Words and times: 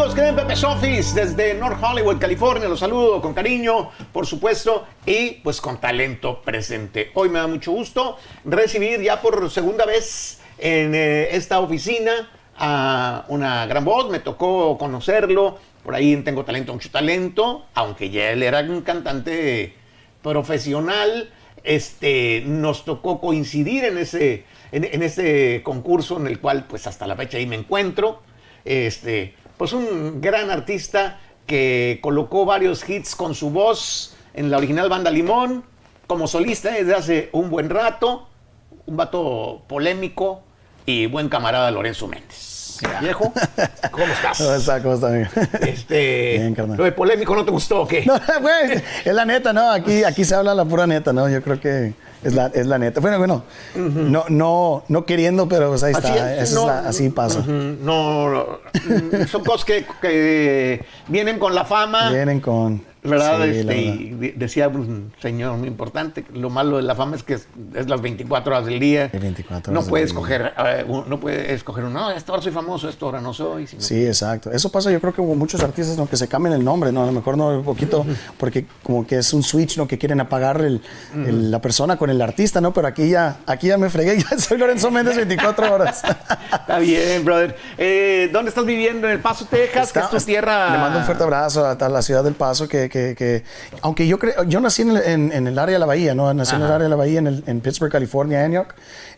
amigos? 0.00 0.14
Creen 0.14 0.36
Pepe 0.36 0.56
Sofis 0.56 1.14
desde 1.14 1.52
North 1.54 1.78
Hollywood, 1.82 2.18
California. 2.18 2.68
Los 2.68 2.80
saludo 2.80 3.20
con 3.20 3.34
cariño, 3.34 3.90
por 4.12 4.26
supuesto, 4.26 4.86
y 5.04 5.32
pues 5.42 5.60
con 5.60 5.78
talento 5.78 6.40
presente. 6.40 7.10
Hoy 7.14 7.28
me 7.28 7.38
da 7.38 7.46
mucho 7.46 7.72
gusto 7.72 8.16
recibir 8.44 9.02
ya 9.02 9.20
por 9.20 9.50
segunda 9.50 9.84
vez 9.84 10.40
en 10.58 10.94
eh, 10.94 11.28
esta 11.32 11.60
oficina 11.60 12.30
a 12.56 13.26
una 13.28 13.66
gran 13.66 13.84
voz. 13.84 14.10
Me 14.10 14.20
tocó 14.20 14.78
conocerlo. 14.78 15.58
Por 15.84 15.94
ahí 15.94 16.16
Tengo 16.16 16.44
Talento, 16.44 16.72
mucho 16.72 16.90
talento, 16.90 17.66
aunque 17.74 18.08
ya 18.10 18.30
él 18.30 18.42
era 18.42 18.60
un 18.60 18.80
cantante 18.80 19.74
profesional. 20.22 21.30
Este, 21.62 22.42
nos 22.46 22.86
tocó 22.86 23.20
coincidir 23.20 23.84
en 23.84 23.98
ese, 23.98 24.44
en, 24.72 24.84
en 24.84 25.02
ese 25.02 25.60
concurso 25.62 26.16
en 26.18 26.26
el 26.26 26.40
cual 26.40 26.64
pues 26.66 26.86
hasta 26.86 27.06
la 27.06 27.16
fecha 27.16 27.36
ahí 27.36 27.46
me 27.46 27.56
encuentro. 27.56 28.22
Este, 28.64 29.34
pues 29.60 29.74
un 29.74 30.22
gran 30.22 30.50
artista 30.50 31.20
que 31.46 31.98
colocó 32.00 32.46
varios 32.46 32.88
hits 32.88 33.14
con 33.14 33.34
su 33.34 33.50
voz 33.50 34.16
en 34.32 34.50
la 34.50 34.56
original 34.56 34.88
banda 34.88 35.10
Limón, 35.10 35.64
como 36.06 36.28
solista 36.28 36.70
desde 36.70 36.94
hace 36.94 37.28
un 37.32 37.50
buen 37.50 37.68
rato, 37.68 38.26
un 38.86 38.96
vato 38.96 39.60
polémico 39.68 40.40
y 40.86 41.04
buen 41.04 41.28
camarada 41.28 41.70
Lorenzo 41.70 42.08
Méndez. 42.08 42.49
Viejo, 43.00 43.32
¿cómo 43.90 44.04
estás? 44.06 44.38
¿Cómo 44.40 44.54
estás? 44.54 44.82
¿Cómo 44.82 44.94
estás, 44.94 45.10
amigo? 45.12 45.28
Este, 45.60 46.38
Bien, 46.38 46.54
carnal. 46.54 46.76
lo 46.78 46.84
de 46.84 46.92
polémico 46.92 47.34
no 47.34 47.44
te 47.44 47.50
gustó 47.50 47.82
o 47.82 47.88
qué? 47.88 48.04
No, 48.06 48.14
güey, 48.40 48.82
es 49.04 49.14
la 49.14 49.24
neta, 49.24 49.52
¿no? 49.52 49.70
Aquí, 49.70 50.04
aquí 50.04 50.24
se 50.24 50.34
habla 50.34 50.54
la 50.54 50.64
pura 50.64 50.86
neta, 50.86 51.12
¿no? 51.12 51.28
Yo 51.28 51.42
creo 51.42 51.60
que 51.60 51.92
es 52.24 52.34
la, 52.34 52.46
es 52.54 52.66
la 52.66 52.78
neta. 52.78 53.00
Bueno, 53.00 53.18
bueno, 53.18 53.44
no, 53.74 54.24
no, 54.28 54.84
no 54.88 55.04
queriendo, 55.04 55.48
pero 55.48 55.68
pues 55.70 55.82
ahí 55.82 55.92
Así 55.94 56.08
está. 56.08 56.34
es, 56.36 56.42
Esa 56.50 56.54
no, 56.54 56.60
es 56.62 56.66
la- 56.66 56.88
así 56.88 57.08
pasa. 57.10 57.40
No, 57.46 58.28
no, 58.30 58.46
mm, 58.84 59.26
son 59.26 59.44
cosas 59.44 59.64
que, 59.64 59.86
que 60.00 60.84
vienen 61.08 61.38
con 61.38 61.54
la 61.54 61.64
fama. 61.64 62.10
Vienen 62.10 62.40
con. 62.40 62.89
¿Verdad? 63.02 63.44
Sí, 63.44 63.50
Este, 63.60 63.76
y 63.80 64.10
de- 64.10 64.34
decía 64.36 64.68
un 64.68 65.12
señor 65.22 65.56
muy 65.56 65.68
importante, 65.68 66.24
lo 66.34 66.50
malo 66.50 66.76
de 66.76 66.82
la 66.82 66.94
fama 66.94 67.16
es 67.16 67.22
que 67.22 67.34
es, 67.34 67.48
es 67.74 67.88
las 67.88 68.00
24 68.02 68.52
horas 68.54 68.66
del 68.66 68.78
día. 68.78 69.08
24 69.12 69.72
no 69.72 69.80
horas 69.80 69.92
día. 69.92 70.04
escoger, 70.04 70.52
eh, 70.58 70.84
un- 70.86 71.08
no 71.08 71.18
puedes 71.18 71.50
escoger 71.50 71.84
uno, 71.84 71.98
no, 72.00 72.10
esta 72.10 72.32
hora 72.32 72.42
soy 72.42 72.52
famoso, 72.52 72.88
esta 72.90 73.06
hora 73.06 73.20
no 73.20 73.32
soy. 73.32 73.66
sino- 73.66 73.80
Sí, 73.80 74.04
exacto. 74.06 74.50
Eso 74.52 74.70
pasa, 74.70 74.90
yo 74.90 75.00
creo 75.00 75.14
que 75.14 75.20
hubo 75.22 75.34
muchos 75.34 75.62
artistas 75.62 75.96
¿no? 75.96 76.06
que 76.08 76.16
se 76.18 76.28
cambian 76.28 76.54
el 76.54 76.62
nombre, 76.64 76.92
¿no? 76.92 77.02
A 77.02 77.06
lo 77.06 77.12
mejor 77.12 77.38
no 77.38 77.48
un 77.48 77.64
poquito, 77.64 78.04
porque 78.38 78.66
como 78.82 79.06
que 79.06 79.16
es 79.18 79.32
un 79.32 79.42
switch, 79.42 79.78
¿no? 79.78 79.88
Que 79.88 79.96
quieren 79.96 80.20
apagar 80.20 80.60
el- 80.60 80.82
el- 81.14 81.50
la 81.50 81.60
persona 81.62 81.96
con 81.96 82.10
el 82.10 82.20
artista, 82.20 82.60
¿no? 82.60 82.72
Pero 82.74 82.86
aquí 82.88 83.08
ya, 83.08 83.38
aquí 83.46 83.68
ya 83.68 83.78
me 83.78 83.88
fregué, 83.88 84.18
ya 84.30 84.38
soy 84.38 84.58
Lorenzo 84.58 84.90
Méndez 84.90 85.16
24 85.16 85.72
horas. 85.74 86.02
Está 86.52 86.78
bien, 86.78 87.24
brother. 87.24 87.56
Eh, 87.78 88.28
¿Dónde 88.30 88.50
estás 88.50 88.66
viviendo? 88.66 89.06
¿En 89.06 89.14
El 89.14 89.20
Paso, 89.20 89.46
Texas? 89.46 89.90
que 89.90 90.00
es 90.00 90.10
tu 90.10 90.16
Está- 90.16 90.26
tierra? 90.26 90.70
Le 90.72 90.78
mando 90.78 90.98
un 90.98 91.04
fuerte 91.06 91.22
abrazo 91.24 91.64
a, 91.64 91.72
a 91.72 91.88
la 91.88 92.02
ciudad 92.02 92.22
del 92.22 92.34
Paso, 92.34 92.68
que, 92.68 92.89
que- 92.90 93.14
que- 93.16 93.42
aunque 93.80 94.06
yo 94.06 94.18
creo, 94.18 94.44
yo 94.44 94.60
nací 94.60 94.82
en 94.82 94.90
el, 94.90 94.96
en- 94.98 95.32
en 95.32 95.46
el 95.46 95.58
área 95.58 95.72
de 95.74 95.78
la 95.78 95.86
Bahía, 95.86 96.14
¿no? 96.14 96.32
Nací 96.34 96.54
en 96.56 96.60
el 96.62 96.66
área 96.70 96.84
de 96.84 96.88
la 96.90 96.96
Bahía, 96.96 97.20
en, 97.20 97.26
el- 97.28 97.44
en 97.46 97.60
Pittsburgh, 97.62 97.90
California, 97.90 98.44
Antioch, 98.44 98.68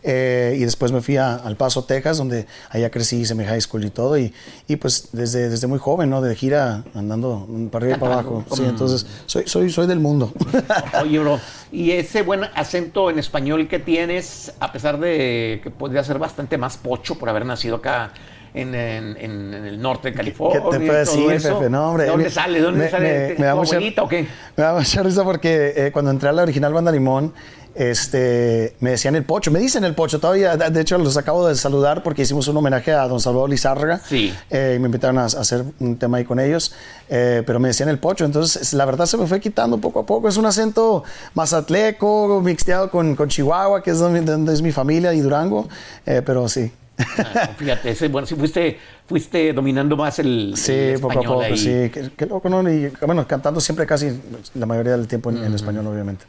eh, 0.03 0.55
y 0.57 0.63
después 0.63 0.91
me 0.93 1.01
fui 1.01 1.17
a- 1.17 1.35
al 1.35 1.57
Paso, 1.57 1.83
Texas, 1.83 2.17
donde 2.17 2.45
allá 2.69 2.89
crecí, 2.89 3.17
hice 3.21 3.35
mi 3.35 3.43
high 3.43 3.59
school 3.61 3.83
y 3.83 3.89
todo, 3.89 4.17
y, 4.17 4.33
y 4.67 4.75
pues 4.77 5.09
desde, 5.11 5.49
desde 5.49 5.67
muy 5.67 5.79
joven, 5.79 6.09
¿no? 6.09 6.21
De 6.21 6.35
gira, 6.35 6.83
andando 6.93 7.47
para 7.71 7.83
arriba 7.85 7.97
y 7.97 7.99
para 7.99 8.13
abajo. 8.13 8.45
Sí, 8.55 8.63
entonces 8.65 9.05
soy, 9.25 9.43
soy, 9.47 9.69
soy 9.69 9.87
del 9.87 9.99
mundo. 9.99 10.31
Oye, 11.01 11.19
bro, 11.19 11.39
y 11.71 11.91
ese 11.91 12.21
buen 12.21 12.43
acento 12.55 13.09
en 13.09 13.19
español 13.19 13.67
que 13.67 13.79
tienes, 13.79 14.53
a 14.59 14.71
pesar 14.71 14.99
de 14.99 15.59
que 15.63 15.71
podría 15.71 16.03
ser 16.03 16.19
bastante 16.19 16.57
más 16.57 16.77
pocho 16.77 17.15
por 17.15 17.29
haber 17.29 17.45
nacido 17.45 17.77
acá 17.77 18.11
en, 18.53 18.75
en- 18.75 19.53
el 19.53 19.81
norte 19.81 20.11
de 20.11 20.15
California. 20.15 20.61
¿Qué 20.61 20.77
te 20.77 20.85
puedo 20.85 20.99
decir, 20.99 21.31
eso, 21.31 21.57
Pepe? 21.59 21.69
No, 21.69 21.89
hombre. 21.89 22.03
¿De 22.05 22.09
dónde 22.11 22.25
me- 22.25 22.29
sale? 22.31 22.59
¿De 22.59 22.65
dónde 22.65 22.83
me- 22.85 22.89
sale? 22.91 23.27
me- 23.29 23.33
¿Tu 23.35 23.41
me 23.41 23.45
da 23.47 23.55
mucha- 23.55 23.75
abuelita 23.75 24.03
o 24.03 24.07
qué? 24.07 24.27
Me 24.55 24.63
da 24.63 24.73
mucha 24.75 25.03
risa 25.03 25.23
porque 25.23 25.73
eh, 25.75 25.91
cuando 25.91 26.11
entré 26.11 26.29
a 26.29 26.33
la 26.33 26.43
original 26.43 26.71
Banda 26.73 26.91
Limón, 26.91 27.33
este, 27.75 28.75
me 28.81 28.91
decían 28.91 29.15
el 29.15 29.23
pocho, 29.23 29.49
me 29.49 29.57
dicen 29.59 29.83
el 29.83 29.95
pocho 29.95 30.19
todavía. 30.19 30.55
De 30.55 30.79
hecho, 30.81 30.95
los 30.99 31.17
acabo 31.17 31.47
de 31.47 31.55
saludar 31.55 32.03
porque 32.03 32.21
hicimos 32.21 32.47
un 32.47 32.55
homenaje 32.57 32.91
a 32.91 33.07
don 33.07 33.19
Salvador 33.19 33.49
Lizárraga. 33.49 33.99
Sí. 34.07 34.31
Eh, 34.51 34.73
y 34.75 34.79
me 34.79 34.85
invitaron 34.85 35.17
a, 35.17 35.23
a 35.23 35.25
hacer 35.25 35.63
un 35.79 35.97
tema 35.97 36.17
ahí 36.17 36.23
con 36.23 36.39
ellos, 36.39 36.73
eh, 37.09 37.41
pero 37.47 37.59
me 37.59 37.69
decían 37.69 37.89
el 37.89 37.97
pocho. 37.97 38.25
Entonces, 38.25 38.61
es- 38.61 38.73
la 38.73 38.85
verdad 38.85 39.07
se 39.07 39.17
me 39.17 39.25
fue 39.25 39.39
quitando 39.39 39.79
poco 39.79 40.01
a 40.01 40.05
poco. 40.05 40.29
Es 40.29 40.37
un 40.37 40.45
acento 40.45 41.03
mazatleco, 41.33 42.41
mixteado 42.43 42.89
con, 42.89 43.15
con 43.15 43.29
Chihuahua, 43.29 43.81
que 43.81 43.91
es 43.91 43.99
donde, 43.99 44.21
donde 44.21 44.53
es 44.53 44.61
mi 44.61 44.71
familia, 44.71 45.13
y 45.13 45.21
Durango. 45.21 45.67
Eh, 46.05 46.21
pero 46.25 46.47
sí. 46.47 46.71
Ah, 46.97 47.49
fíjate, 47.57 47.89
ese, 47.91 48.07
bueno, 48.07 48.27
si 48.27 48.35
fuiste, 48.35 48.77
fuiste 49.07 49.51
dominando 49.53 49.97
más 49.97 50.19
el, 50.19 50.53
Sí, 50.55 50.71
el 50.73 50.99
poco 50.99 51.19
a 51.19 51.23
poco, 51.23 51.41
ahí. 51.41 51.57
sí. 51.57 51.89
Qué, 51.91 52.11
qué 52.15 52.25
loco, 52.25 52.49
¿no? 52.49 52.69
Y, 52.69 52.91
bueno, 53.05 53.27
cantando 53.27 53.59
siempre 53.59 53.85
casi 53.85 54.21
la 54.53 54.65
mayoría 54.65 54.93
del 54.93 55.07
tiempo 55.07 55.29
en, 55.31 55.43
en 55.43 55.53
español, 55.53 55.87
obviamente. 55.87 56.25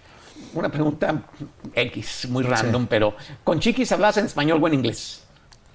Una 0.54 0.70
pregunta 0.70 1.22
X, 1.74 2.28
muy 2.30 2.44
random, 2.44 2.86
pero 2.86 3.14
¿con 3.42 3.60
Chiquis 3.60 3.90
hablas 3.92 4.16
en 4.16 4.26
español 4.26 4.60
o 4.62 4.66
en 4.68 4.74
inglés? 4.74 5.22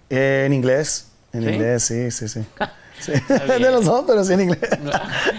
Eh, 0.09 0.44
en 0.45 0.53
inglés, 0.53 1.07
en 1.33 1.44
¿Sí? 1.44 1.50
inglés, 1.50 1.83
sí, 1.83 2.11
sí, 2.11 2.27
sí. 2.27 2.41
Sí. 3.00 3.13
De 3.47 3.59
los 3.71 3.85
dos, 3.85 4.03
pero 4.06 4.25
sí 4.25 4.33
en 4.33 4.41
inglés. 4.41 4.59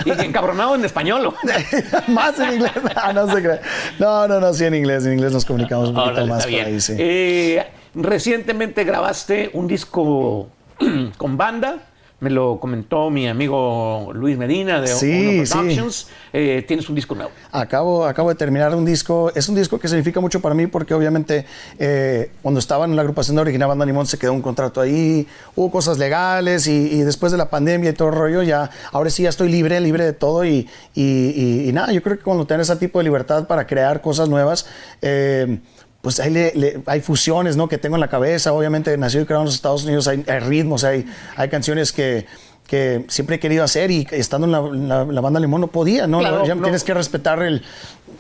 ¿Y 0.07 0.11
encabronado 0.13 0.75
en 0.77 0.83
español? 0.83 1.27
¿o? 1.27 1.35
más 2.11 2.39
en 2.41 2.55
inglés. 2.55 2.73
Ah, 2.97 3.13
no 3.13 3.31
se 3.31 3.43
cree. 3.43 3.61
No, 3.99 4.27
no, 4.27 4.41
no, 4.41 4.55
sí 4.55 4.65
en 4.65 4.77
inglés. 4.77 5.05
En 5.05 5.13
inglés 5.13 5.31
nos 5.33 5.45
comunicamos 5.45 5.91
un 5.91 5.95
poquito 5.95 6.13
Órale, 6.13 6.27
más 6.31 6.47
por 6.47 6.55
ahí, 6.55 6.81
sí. 6.81 6.95
Eh, 6.99 7.67
recientemente 7.95 8.85
grabaste 8.85 9.51
un 9.55 9.67
disco 9.67 10.49
con 11.17 11.37
banda. 11.37 11.87
Me 12.23 12.29
lo 12.29 12.61
comentó 12.61 13.09
mi 13.09 13.27
amigo 13.27 14.11
Luis 14.13 14.37
Medina 14.37 14.79
de 14.83 14.89
Sí. 14.89 15.43
Productions. 15.51 16.09
Eh, 16.35 16.63
tienes 16.69 16.87
un 16.91 16.95
disco 16.95 17.15
nuevo. 17.15 17.31
Acabo, 17.51 18.05
acabo 18.05 18.29
de 18.29 18.35
terminar 18.35 18.75
un 18.75 18.85
disco. 18.85 19.33
Es 19.35 19.49
un 19.49 19.55
disco 19.55 19.79
que 19.81 19.89
significa 19.89 20.21
mucho 20.21 20.39
para 20.43 20.55
mí 20.55 20.67
porque 20.67 20.93
obviamente 20.93 21.47
eh, 21.79 22.31
cuando 22.43 22.61
estaba 22.61 22.85
en 22.85 22.95
la 22.95 23.01
agrupación 23.01 23.37
de 23.37 23.41
Original 23.41 23.69
Banda 23.71 23.87
Limón 23.87 24.07
se 24.07 24.19
quedó 24.19 24.35
un 24.35 24.43
contrato 24.43 24.83
ahí, 24.83 25.27
hubo 25.57 25.71
cosas 25.71 25.97
legales 25.97 26.67
y, 26.67 26.93
y 26.93 26.99
después 27.01 27.33
de 27.33 27.39
la 27.39 27.49
pandemia 27.49 27.89
y 27.89 27.93
todo 27.95 28.09
el 28.09 28.15
rollo 28.17 28.43
ya, 28.43 28.69
ahora 28.93 29.09
sí 29.09 29.23
ya 29.23 29.31
estoy 29.31 29.49
libre, 29.49 29.81
libre 29.81 30.05
de 30.05 30.13
todo 30.13 30.45
y, 30.45 30.69
y- 30.95 31.03
y- 31.35 31.69
y 31.71 31.73
nada, 31.73 31.91
yo 31.91 32.03
creo 32.03 32.19
que 32.19 32.23
cuando 32.23 32.47
tienes 32.47 32.69
ese 32.69 32.79
tipo 32.79 32.99
de 32.99 33.05
libertad 33.05 33.47
para 33.47 33.67
crear 33.67 34.03
cosas 34.03 34.29
nuevas, 34.29 34.67
eh, 35.01 35.59
pues 36.03 36.19
hay, 36.21 36.31
le- 36.31 36.53
le- 36.55 36.81
hay 36.87 37.01
fusiones 37.01 37.57
¿no? 37.57 37.69
que 37.69 37.79
tengo 37.79 37.97
en 37.97 38.01
la 38.01 38.09
cabeza. 38.09 38.53
Obviamente, 38.53 38.97
nacido 38.97 39.23
y 39.23 39.27
creado 39.27 39.43
en 39.43 39.47
los 39.47 39.55
Estados 39.55 39.85
Unidos, 39.85 40.09
hay, 40.09 40.25
hay 40.29 40.41
ritmos, 40.41 40.83
hay, 40.85 41.05
hay 41.37 41.49
canciones 41.49 41.93
que, 41.93 42.27
que 42.67 43.05
siempre 43.09 43.37
he 43.37 43.41
querido 43.41 43.65
hacer 43.65 43.91
y 43.91 44.07
estando 44.13 44.47
en 44.47 44.53
la, 44.53 44.59
en 44.61 44.89
la- 44.89 45.05
la 45.05 45.21
banda 45.21 45.41
Limón 45.41 45.61
no 45.61 45.67
podía, 45.67 46.07
¿no? 46.07 46.21
Claro, 46.21 46.47
ya 46.47 46.55
no. 46.55 46.63
tienes 46.63 46.85
que 46.85 46.95
respetar 46.95 47.43
el, 47.43 47.63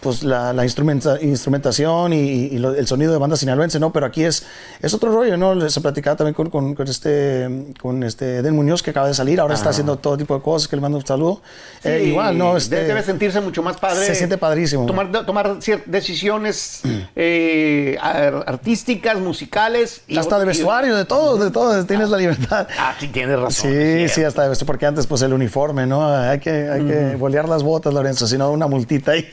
pues, 0.00 0.22
la, 0.22 0.52
la 0.52 0.64
instrumenta- 0.64 1.20
instrumentación 1.20 2.12
y, 2.12 2.16
y 2.18 2.58
lo- 2.58 2.74
el 2.74 2.86
sonido 2.86 3.12
de 3.12 3.18
banda 3.18 3.36
sinaloense, 3.36 3.78
¿no? 3.78 3.92
Pero 3.92 4.06
aquí 4.06 4.24
es, 4.24 4.46
es 4.80 4.94
otro 4.94 5.12
rollo, 5.12 5.36
¿no? 5.36 5.68
Se 5.70 5.80
platicaba 5.80 6.16
también 6.16 6.34
con, 6.34 6.50
con, 6.50 6.74
con 6.74 6.88
este, 6.88 7.72
con 7.80 8.02
este 8.02 8.38
Eden 8.38 8.54
Muñoz 8.56 8.82
que 8.82 8.90
acaba 8.90 9.08
de 9.08 9.14
salir, 9.14 9.40
ahora 9.40 9.54
está 9.54 9.70
haciendo 9.70 9.96
todo 9.96 10.16
tipo 10.16 10.34
de 10.34 10.42
cosas, 10.42 10.68
que 10.68 10.76
le 10.76 10.82
mando 10.82 10.98
un 10.98 11.06
saludo. 11.06 11.42
Eh, 11.84 12.04
igual, 12.08 12.36
¿no? 12.36 12.56
Este, 12.56 12.76
de- 12.76 12.84
debe 12.84 13.02
sentirse 13.02 13.40
mucho 13.40 13.62
más 13.62 13.76
padre. 13.78 14.06
Se 14.06 14.14
siente 14.14 14.38
padrísimo. 14.38 14.86
Tomar, 14.86 15.10
tomar 15.26 15.58
decisiones 15.86 16.80
eh, 17.16 17.96
ar- 18.00 18.44
artísticas, 18.46 19.18
musicales. 19.18 20.02
y- 20.08 20.16
hasta 20.16 20.38
de 20.38 20.44
vestuario, 20.46 20.96
de 20.96 21.04
todo, 21.04 21.36
de 21.42 21.50
todo, 21.50 21.84
tienes 21.86 22.08
la 22.10 22.16
libertad. 22.18 22.66
Ah, 22.78 22.94
sí, 22.98 23.08
tienes 23.08 23.38
razón. 23.38 23.70
Sí, 23.70 24.08
sí, 24.08 24.24
hasta 24.24 24.42
de 24.42 24.48
vestuario, 24.50 24.66
porque 24.66 24.86
antes 24.86 25.06
pues 25.06 25.22
el 25.22 25.32
uniforme, 25.32 25.86
¿no? 25.86 26.06
Hay 26.06 26.38
que, 26.40 26.50
hay 26.68 26.84
que 26.84 27.16
bolear 27.16 27.48
las 27.48 27.62
botas, 27.62 27.92
Lorenzo, 27.92 28.26
si 28.26 28.36
no 28.38 28.50
una 28.50 28.66
multita 28.66 29.12
ahí. 29.12 29.28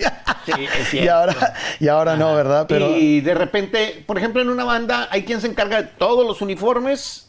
Sí, 0.46 0.52
y 0.94 1.08
ahora, 1.08 1.54
y 1.80 1.88
ahora 1.88 2.16
no, 2.16 2.34
¿verdad? 2.36 2.66
Pero 2.68 2.90
Y 2.98 3.22
de 3.22 3.34
repente, 3.34 4.04
por 4.06 4.18
ejemplo, 4.18 4.42
en 4.42 4.50
una 4.50 4.64
banda, 4.64 5.08
hay 5.12 5.24
quien 5.24 5.42
se 5.42 5.48
encarga 5.48 5.82
de 5.82 5.88
todos 5.98 6.26
los 6.26 6.42
uniformes. 6.42 7.24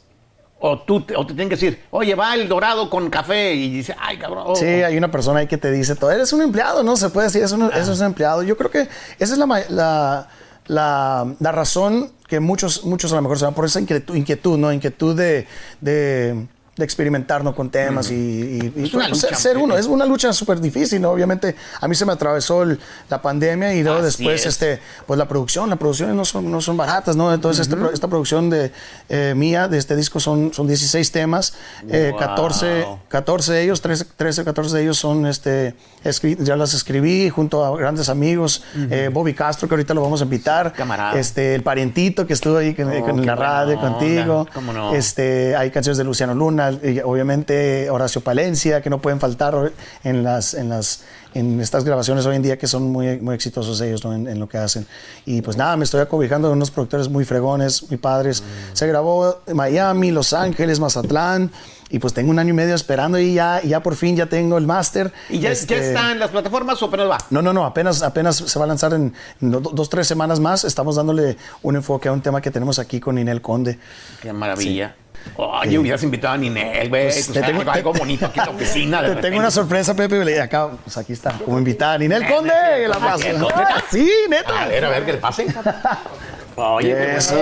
O 0.60 0.80
tú 0.80 1.02
te- 1.02 1.14
o 1.14 1.20
te 1.24 1.34
tienen 1.34 1.48
que 1.48 1.54
decir, 1.54 1.84
oye, 1.90 2.16
va 2.16 2.34
el 2.34 2.48
dorado 2.48 2.90
con 2.90 3.08
café. 3.10 3.54
Y 3.54 3.70
dice, 3.70 3.94
ay, 4.00 4.18
cabrón. 4.18 4.42
oh, 4.48 4.56
Sí, 4.56 4.66
hay 4.66 4.96
una 4.98 5.08
persona 5.08 5.38
ahí 5.38 5.46
que 5.46 5.56
te 5.56 5.70
dice 5.70 5.94
todo. 5.94 6.10
Eres 6.10 6.32
un 6.32 6.42
empleado, 6.42 6.82
¿no? 6.82 6.96
Se 6.96 7.10
puede 7.10 7.28
decir, 7.28 7.42
eso 7.44 7.70
es 7.72 8.00
un 8.00 8.06
empleado. 8.06 8.42
Yo 8.42 8.56
creo 8.56 8.68
que 8.70 8.88
esa 9.20 9.32
es 9.34 9.38
la, 9.38 9.46
la, 9.68 10.28
la, 10.66 11.26
la 11.38 11.52
razón 11.52 12.10
que 12.26 12.40
muchos, 12.40 12.84
muchos 12.84 13.12
a 13.12 13.16
lo 13.16 13.22
mejor 13.22 13.38
se 13.38 13.44
van 13.44 13.54
por 13.54 13.66
esa 13.66 13.80
inquietud, 13.80 14.16
inquietud 14.16 14.58
¿no? 14.58 14.72
Inquietud 14.72 15.14
de, 15.16 15.46
de, 15.80 16.46
de 16.78 16.84
experimentar 16.84 17.44
¿no? 17.44 17.54
con 17.54 17.68
temas 17.70 18.10
y, 18.10 18.14
y- 18.14 18.72
y, 18.76 18.84
Es 18.84 18.94
una 18.94 19.08
pues, 19.08 19.20
ser- 19.20 19.30
lucha, 19.30 19.42
ser 19.42 19.56
uno. 19.58 19.68
Pepe. 19.74 19.80
Es 19.80 19.86
una 19.86 20.06
lucha 20.06 20.32
súper 20.32 20.60
difícil, 20.60 21.02
¿no? 21.02 21.10
Obviamente, 21.10 21.54
a 21.80 21.88
mí 21.88 21.94
se 21.94 22.06
me 22.06 22.12
atravesó 22.12 22.62
el- 22.62 22.78
la 23.10 23.20
pandemia 23.20 23.74
y 23.74 23.82
luego 23.82 23.98
Así 23.98 24.04
después, 24.24 24.40
es. 24.42 24.46
este, 24.46 24.80
pues 25.06 25.18
la 25.18 25.26
producción, 25.28 25.68
las 25.68 25.78
producciones 25.78 26.14
no 26.14 26.24
son, 26.24 26.50
no 26.50 26.60
son 26.60 26.76
baratas, 26.76 27.16
¿no? 27.16 27.34
Entonces, 27.34 27.62
este 27.62 27.76
pro- 27.76 27.90
esta 27.92 28.06
producción 28.08 28.48
de, 28.48 28.72
eh, 29.08 29.34
mía, 29.36 29.66
de 29.68 29.76
este 29.78 29.96
disco, 29.96 30.20
son, 30.20 30.52
son 30.54 30.66
16 30.68 31.10
temas, 31.12 31.54
eh, 31.88 32.10
Wow. 32.12 32.18
14, 32.20 32.86
14 33.08 33.52
de 33.52 33.62
ellos, 33.64 33.80
13, 33.82 34.04
13 34.16 34.44
14 34.44 34.76
de 34.76 34.82
ellos 34.84 34.98
son, 34.98 35.26
este, 35.26 35.74
ya 36.38 36.56
las 36.56 36.74
escribí 36.74 37.28
junto 37.28 37.64
a 37.64 37.76
grandes 37.76 38.08
amigos, 38.08 38.62
eh, 38.90 39.10
Bobby 39.12 39.34
Castro, 39.34 39.66
que 39.68 39.74
ahorita 39.74 39.94
lo 39.94 40.02
vamos 40.02 40.20
a 40.20 40.24
invitar, 40.24 40.72
Camarada. 40.72 41.18
este, 41.18 41.54
el 41.56 41.62
parientito 41.62 42.26
que 42.26 42.32
estuvo 42.34 42.56
ahí 42.58 42.74
con, 42.74 42.88
Oh, 42.88 43.00
con 43.04 43.26
la 43.26 43.34
radio 43.34 43.78
contigo, 43.80 44.46
¿Cómo 44.54 44.72
no? 44.72 44.94
este, 44.94 45.56
hay 45.56 45.70
canciones 45.70 45.98
de 45.98 46.04
Luciano 46.04 46.34
Luna, 46.34 46.67
Molina, 46.72 47.02
obviamente 47.04 47.90
Horacio 47.90 48.20
Palencia, 48.20 48.80
que 48.82 48.90
no 48.90 49.00
pueden 49.00 49.20
faltar 49.20 49.72
en 50.04 50.22
las, 50.22 50.54
en 50.54 50.68
las 50.68 51.04
en 51.34 51.60
estas 51.60 51.84
grabaciones 51.84 52.24
hoy 52.26 52.36
en 52.36 52.42
día 52.42 52.58
que 52.58 52.66
son 52.66 52.90
muy, 52.90 53.20
muy 53.20 53.34
exitosos 53.34 53.80
ellos 53.80 54.04
en, 54.04 54.38
lo 54.38 54.48
que 54.48 54.58
hacen. 54.58 54.86
Y 55.26 55.42
pues 55.42 55.56
nada, 55.56 55.76
me 55.76 55.84
estoy 55.84 56.00
acobijando 56.00 56.48
de 56.48 56.54
unos 56.54 56.70
productores 56.70 57.08
muy 57.08 57.24
fregones, 57.24 57.88
muy 57.88 57.98
padres. 57.98 58.42
Se 58.72 58.86
grabó 58.86 59.40
en 59.46 59.56
Miami, 59.56 60.10
Los 60.10 60.32
Ángeles, 60.32 60.80
Mazatlán. 60.80 61.50
Y 61.90 62.00
pues 62.00 62.12
tengo 62.12 62.30
un 62.30 62.38
año 62.38 62.50
y 62.50 62.52
medio 62.52 62.74
esperando 62.74 63.18
y 63.18 63.32
ya, 63.32 63.62
ya 63.62 63.82
por 63.82 63.96
fin 63.96 64.14
ya 64.14 64.26
tengo 64.26 64.58
el 64.58 64.66
máster. 64.66 65.10
¿Y 65.30 65.38
ya, 65.38 65.50
este, 65.50 65.88
está 65.88 66.12
en 66.12 66.18
las 66.18 66.30
plataformas 66.30 66.82
o 66.82 66.86
apenas 66.86 67.08
va? 67.08 67.18
No, 67.30 67.40
no, 67.40 67.54
no, 67.54 67.64
apenas, 67.64 68.02
apenas 68.02 68.36
se 68.36 68.58
va 68.58 68.66
a 68.66 68.68
lanzar 68.68 68.92
en 68.92 69.14
dos, 69.40 69.88
tres 69.88 70.06
semanas 70.06 70.38
más. 70.38 70.64
Estamos 70.64 70.96
dándole 70.96 71.38
un 71.62 71.76
enfoque 71.76 72.08
a 72.08 72.12
un 72.12 72.20
tema 72.20 72.42
que 72.42 72.50
tenemos 72.50 72.78
aquí 72.78 73.00
con 73.00 73.16
Inel 73.16 73.40
Conde. 73.40 73.78
Qué 74.20 74.34
maravilla. 74.34 74.96
Oye, 75.36 75.78
hubieras 75.78 76.02
invitado 76.02 76.34
a 76.34 76.36
Ninel, 76.36 76.88
güey. 76.88 77.04
Pues, 77.04 77.32
te 77.32 77.40
tengo 77.40 77.70
algo 77.70 77.92
bonito 77.92 78.26
aquí 78.26 78.40
en 78.40 78.46
la 78.46 78.52
oficina. 78.52 79.02
te 79.02 79.16
tengo 79.16 79.38
una 79.38 79.50
sorpresa, 79.50 79.94
Pepe. 79.94 80.40
Acá, 80.40 80.70
pues 80.84 80.96
aquí 80.96 81.12
está, 81.12 81.32
como 81.32 81.58
invitada. 81.58 81.98
Ninel 81.98 82.26
Conde, 82.26 82.88
la 82.88 82.98
paso. 82.98 83.24
Sí, 83.90 84.10
neta. 84.28 84.62
A 84.62 84.68
ver, 84.68 84.84
a 84.84 84.88
ver, 84.90 85.04
que 85.04 85.12
le 85.12 85.18
pase. 85.18 85.46
Oye, 86.56 87.16
eso. 87.16 87.36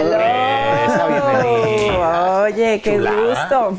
Oye, 2.42 2.80
qué 2.82 2.98
gusto. 2.98 3.78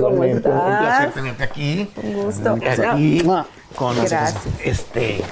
¿Cómo 0.00 0.24
estás? 0.24 0.52
Un 0.52 0.78
placer 0.78 1.12
tenerte 1.12 1.44
aquí. 1.44 1.90
Un 2.02 2.14
gusto. 2.14 2.58
Aquí 2.92 3.22
con 3.76 3.96
gracias. 3.96 4.34
Este. 4.64 5.22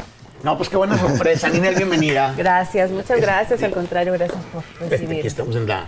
No, 0.44 0.56
pues 0.56 0.68
qué 0.68 0.76
buena 0.76 0.98
sorpresa. 0.98 1.48
Ninel, 1.48 1.74
bienvenida. 1.74 2.34
Gracias, 2.36 2.90
muchas 2.90 3.20
gracias. 3.20 3.62
Al 3.62 3.72
contrario, 3.72 4.12
gracias 4.12 4.38
por 4.52 4.62
recibir. 4.88 5.18
Aquí 5.18 5.26
estamos 5.26 5.56
en 5.56 5.66
la 5.66 5.86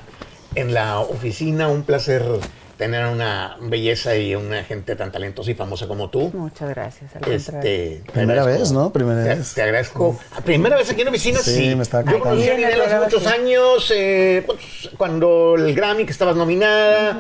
en 0.56 0.75
la 0.75 0.99
oficina. 0.99 1.69
Un 1.69 1.85
placer 1.85 2.25
tener 2.76 3.06
una 3.06 3.56
belleza 3.61 4.17
y 4.17 4.35
una 4.35 4.62
gente 4.62 4.97
tan 4.97 5.11
talentosa 5.11 5.50
y 5.50 5.55
famosa 5.55 5.88
como 5.88 6.11
tú. 6.11 6.31
Muchas 6.35 6.69
gracias. 6.69 7.11
este, 7.26 8.03
primera 8.12 8.44
vez, 8.44 8.73
¿no? 8.73 8.93
Primera 8.93 9.23
te, 9.23 9.29
vez. 9.31 9.55
Te 9.55 9.62
agradezco. 9.62 10.19
primera 10.44 10.76
vez 10.76 10.91
aquí 10.91 11.00
en 11.00 11.06
la 11.06 11.11
oficina, 11.11 11.38
sí. 11.38 11.55
sí. 11.55 11.75
me 11.75 11.82
está 11.82 12.05
Yo 12.05 12.20
conocí 12.20 12.49
a 12.49 12.55
Ninel 12.55 12.81
hace 12.81 12.99
muchos 12.99 13.26
años, 13.26 13.93
eh, 13.94 14.43
pues, 14.47 14.91
cuando 14.99 15.55
el 15.56 15.75
Grammy, 15.75 16.05
que 16.05 16.12
estabas 16.12 16.37
nominada, 16.37 17.19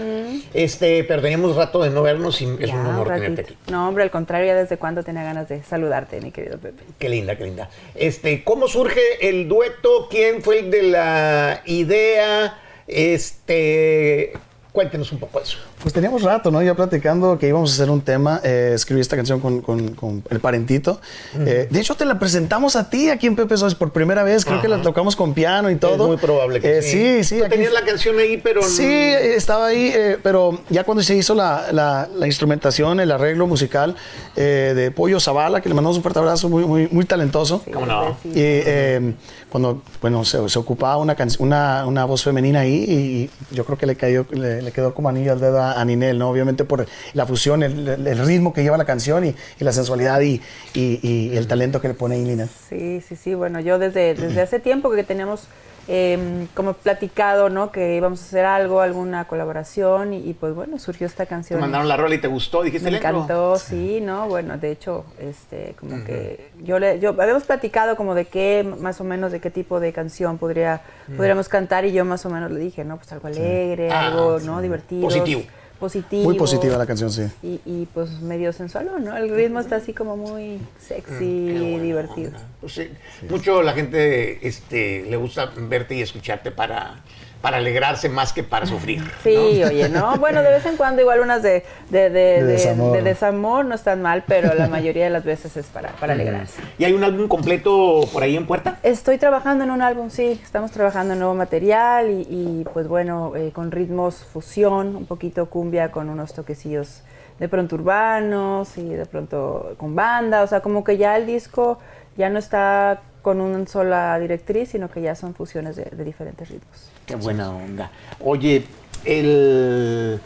este, 0.52 1.04
pero 1.04 1.22
teníamos 1.22 1.56
rato 1.56 1.82
de 1.82 1.90
no 1.90 2.02
vernos 2.02 2.40
y 2.42 2.44
es 2.60 2.70
un 2.70 2.86
honor 2.86 3.08
tenerte 3.08 3.42
aquí. 3.42 3.56
No, 3.70 3.88
hombre, 3.88 4.04
al 4.04 4.10
contrario, 4.10 4.48
ya 4.48 4.54
desde 4.54 4.76
cuándo 4.76 5.02
tenía 5.02 5.22
ganas 5.22 5.48
de 5.48 5.62
saludarte, 5.62 6.20
mi 6.20 6.32
querido 6.32 6.58
Pepe. 6.58 6.82
Qué 6.98 7.08
linda, 7.08 7.36
qué 7.36 7.44
linda. 7.44 7.70
Este, 7.94 8.44
¿Cómo 8.44 8.68
surge 8.68 9.00
el 9.22 9.48
dueto? 9.48 10.08
¿Quién 10.10 10.42
fue 10.42 10.60
el 10.60 10.70
de 10.70 10.82
la 10.82 11.62
idea? 11.64 12.58
Este, 12.86 14.32
cuéntenos 14.72 15.10
un 15.12 15.18
poco 15.18 15.40
eso. 15.40 15.58
Pues 15.86 15.94
teníamos 15.94 16.22
rato, 16.22 16.50
¿no? 16.50 16.60
Ya 16.64 16.74
platicando 16.74 17.38
que 17.38 17.46
íbamos 17.46 17.70
a 17.70 17.74
hacer 17.74 17.90
un 17.92 18.00
tema. 18.00 18.40
Eh, 18.42 18.72
escribí 18.74 19.00
esta 19.00 19.14
canción 19.14 19.38
con, 19.38 19.60
con, 19.60 20.24
el 20.30 20.40
parentito. 20.40 21.00
Eh, 21.38 21.68
de 21.70 21.80
hecho, 21.80 21.94
te 21.94 22.04
la 22.04 22.18
presentamos 22.18 22.74
a 22.74 22.90
ti 22.90 23.08
aquí 23.08 23.28
en 23.28 23.36
Pepe 23.36 23.56
Sois 23.56 23.76
por 23.76 23.92
primera 23.92 24.24
vez. 24.24 24.44
Creo 24.44 24.60
que 24.60 24.66
la 24.66 24.82
tocamos 24.82 25.14
con 25.14 25.32
piano 25.32 25.70
y 25.70 25.76
todo. 25.76 25.92
Es 25.92 26.08
muy 26.08 26.16
probable 26.16 26.60
que 26.60 26.78
eh, 26.78 26.82
sí. 26.82 27.22
Sí, 27.22 27.38
sí. 27.38 27.48
tenías 27.48 27.72
la 27.72 27.84
canción 27.84 28.18
ahí, 28.18 28.36
pero... 28.36 28.62
Sí, 28.64 28.84
estaba 28.84 29.66
ahí, 29.66 29.94
pero 30.24 30.58
ya 30.70 30.82
cuando 30.82 31.04
se 31.04 31.14
hizo 31.14 31.36
la, 31.36 31.70
la, 31.70 32.26
instrumentación, 32.26 32.98
el 32.98 33.12
arreglo 33.12 33.46
musical 33.46 33.94
de 34.34 34.92
Pollo 34.92 35.20
Zavala, 35.20 35.60
que 35.60 35.68
le 35.68 35.76
mandamos 35.76 35.98
un 35.98 36.02
fuerte 36.02 36.18
abrazo, 36.18 36.48
muy, 36.48 36.64
muy, 36.64 36.88
muy 36.90 37.04
talentoso. 37.04 37.62
¿Cómo 37.72 37.86
no? 37.86 38.16
Y 38.24 39.14
cuando, 39.50 39.82
bueno, 40.02 40.24
se, 40.24 40.48
se 40.48 40.58
ocupaba 40.58 40.96
una, 40.98 41.16
una, 41.38 41.86
una, 41.86 42.04
voz 42.04 42.22
femenina 42.24 42.60
ahí 42.60 42.84
y 42.88 43.54
yo 43.54 43.64
creo 43.64 43.78
que 43.78 43.86
le, 43.86 43.96
cayó, 43.96 44.26
le, 44.30 44.70
quedó 44.72 44.92
como 44.92 45.08
anillo 45.08 45.32
al 45.32 45.40
dedo 45.40 45.62
a, 45.62 45.75
Ninel, 45.84 46.18
¿no? 46.18 46.30
Obviamente 46.30 46.64
por 46.64 46.86
la 47.12 47.26
fusión, 47.26 47.62
el, 47.62 48.26
ritmo 48.26 48.52
que 48.52 48.62
lleva 48.62 48.76
la 48.76 48.84
canción 48.84 49.24
y, 49.24 49.34
la 49.58 49.72
sensualidad 49.72 50.20
y, 50.20 50.40
y, 50.74 51.36
el 51.36 51.46
talento 51.46 51.80
que 51.80 51.88
le 51.88 51.94
pone 51.94 52.16
ahí 52.16 52.22
Ninel. 52.22 52.48
Sí, 52.68 53.00
sí, 53.06 53.16
sí. 53.16 53.34
Bueno, 53.34 53.60
yo 53.60 53.78
desde, 53.78 54.14
desde 54.14 54.40
hace 54.40 54.60
tiempo 54.60 54.90
que 54.90 55.04
tenemos 55.04 55.48
eh, 55.88 56.48
como 56.54 56.72
platicado, 56.72 57.48
¿no? 57.48 57.70
Que 57.70 57.94
íbamos 57.94 58.20
a 58.20 58.24
hacer 58.24 58.44
algo, 58.44 58.80
alguna 58.80 59.26
colaboración 59.26 60.14
y, 60.14 60.34
pues 60.34 60.52
bueno, 60.52 60.80
surgió 60.80 61.06
esta 61.06 61.26
canción. 61.26 61.58
Te 61.58 61.60
mandaron 61.60 61.86
la 61.86 61.96
rola 61.96 62.16
y 62.16 62.18
te 62.18 62.26
gustó, 62.26 62.62
dijiste. 62.64 62.90
Me 62.90 62.96
encantó, 62.96 63.56
sí, 63.56 64.00
¿no? 64.00 64.28
Bueno, 64.28 64.58
de 64.58 64.72
hecho, 64.72 65.04
este, 65.20 65.76
como 65.78 66.02
que 66.04 66.50
yo 66.64 66.80
le, 66.80 66.98
yo 66.98 67.10
habíamos 67.10 67.44
platicado 67.44 67.94
como 67.94 68.16
de 68.16 68.24
qué, 68.24 68.68
más 68.80 69.00
o 69.00 69.04
menos 69.04 69.30
de 69.30 69.40
qué 69.40 69.50
tipo 69.50 69.78
de 69.78 69.92
canción 69.92 70.38
podría, 70.38 70.80
podríamos 71.16 71.48
cantar 71.48 71.84
y 71.84 71.92
yo 71.92 72.04
más 72.04 72.26
o 72.26 72.30
menos 72.30 72.50
le 72.50 72.58
dije, 72.58 72.84
¿no? 72.84 72.96
Pues 72.96 73.12
algo 73.12 73.28
alegre, 73.28 73.92
ah, 73.92 74.08
algo, 74.08 74.40
¿no? 74.40 74.60
Divertido. 74.60 75.02
Positivo 75.02 75.42
positivo. 75.76 76.24
Muy 76.24 76.36
positiva 76.36 76.76
la 76.76 76.86
canción, 76.86 77.10
sí. 77.10 77.22
Y, 77.42 77.60
y 77.64 77.88
pues 77.92 78.20
medio 78.20 78.52
sensual, 78.52 78.90
¿no? 79.02 79.16
El 79.16 79.30
ritmo 79.30 79.60
está 79.60 79.76
así 79.76 79.92
como 79.92 80.16
muy 80.16 80.58
sexy, 80.78 81.24
mm, 81.24 81.82
divertido. 81.82 82.32
Pues 82.60 82.72
sí. 82.74 82.88
Mucho 83.28 83.62
la 83.62 83.72
gente 83.72 84.46
este, 84.46 85.02
le 85.08 85.16
gusta 85.16 85.52
verte 85.56 85.94
y 85.94 86.02
escucharte 86.02 86.50
para 86.50 87.02
para 87.40 87.58
alegrarse 87.58 88.08
más 88.08 88.32
que 88.32 88.42
para 88.42 88.66
sufrir. 88.66 89.02
Sí, 89.22 89.36
oye, 89.62 89.88
¿no? 89.88 90.16
Bueno, 90.16 90.42
de 90.42 90.50
vez 90.50 90.66
en 90.66 90.76
cuando 90.76 91.02
igual 91.02 91.20
unas 91.20 91.42
de, 91.42 91.64
de, 91.90 92.10
de, 92.10 93.02
desamor. 93.02 93.64
no 93.64 93.74
están 93.74 94.02
mal, 94.02 94.24
pero 94.26 94.54
la 94.54 94.68
mayoría 94.68 95.04
de 95.04 95.10
las 95.10 95.24
veces 95.24 95.56
es 95.56 95.66
para, 95.66 95.90
para 95.92 96.14
alegrarse. 96.14 96.60
¿Y 96.78 96.84
hay 96.84 96.92
un 96.92 97.04
álbum 97.04 97.28
completo 97.28 98.00
por 98.12 98.22
ahí 98.22 98.36
en 98.36 98.46
puerta? 98.46 98.78
Estoy 98.82 99.18
trabajando 99.18 99.64
en 99.64 99.70
un 99.70 99.82
álbum, 99.82 100.10
sí. 100.10 100.40
Estamos 100.42 100.70
trabajando 100.70 101.12
en 101.12 101.20
nuevo 101.20 101.34
material 101.34 102.10
y, 102.10 102.66
pues 102.72 102.88
bueno, 102.88 103.34
eh, 103.36 103.50
con 103.52 103.70
ritmos 103.70 104.16
fusión, 104.16 104.96
un 104.96 105.06
poquito 105.06 105.46
cumbia 105.46 105.90
con 105.90 106.08
unos 106.08 106.32
toquecillos 106.32 107.02
de 107.38 107.48
pronto 107.48 107.76
urbanos 107.76 108.78
y 108.78 108.88
de 108.88 109.06
pronto 109.06 109.74
con 109.76 109.94
banda. 109.94 110.42
O 110.42 110.46
sea, 110.46 110.60
como 110.60 110.84
que 110.84 110.96
ya 110.96 111.16
el 111.16 111.26
disco 111.26 111.78
ya 112.16 112.30
no 112.30 112.38
está 112.38 113.02
con 113.26 113.40
una 113.40 113.66
sola 113.66 114.16
directriz, 114.20 114.68
sino 114.68 114.88
que 114.88 115.02
ya 115.02 115.16
son 115.16 115.34
fusiones 115.34 115.74
de 115.74 116.04
diferentes 116.04 116.48
ritmos. 116.48 116.92
Qué 117.06 117.16
buena 117.16 117.50
onda. 117.50 117.90
Oye, 118.20 118.62
el, 119.04 120.20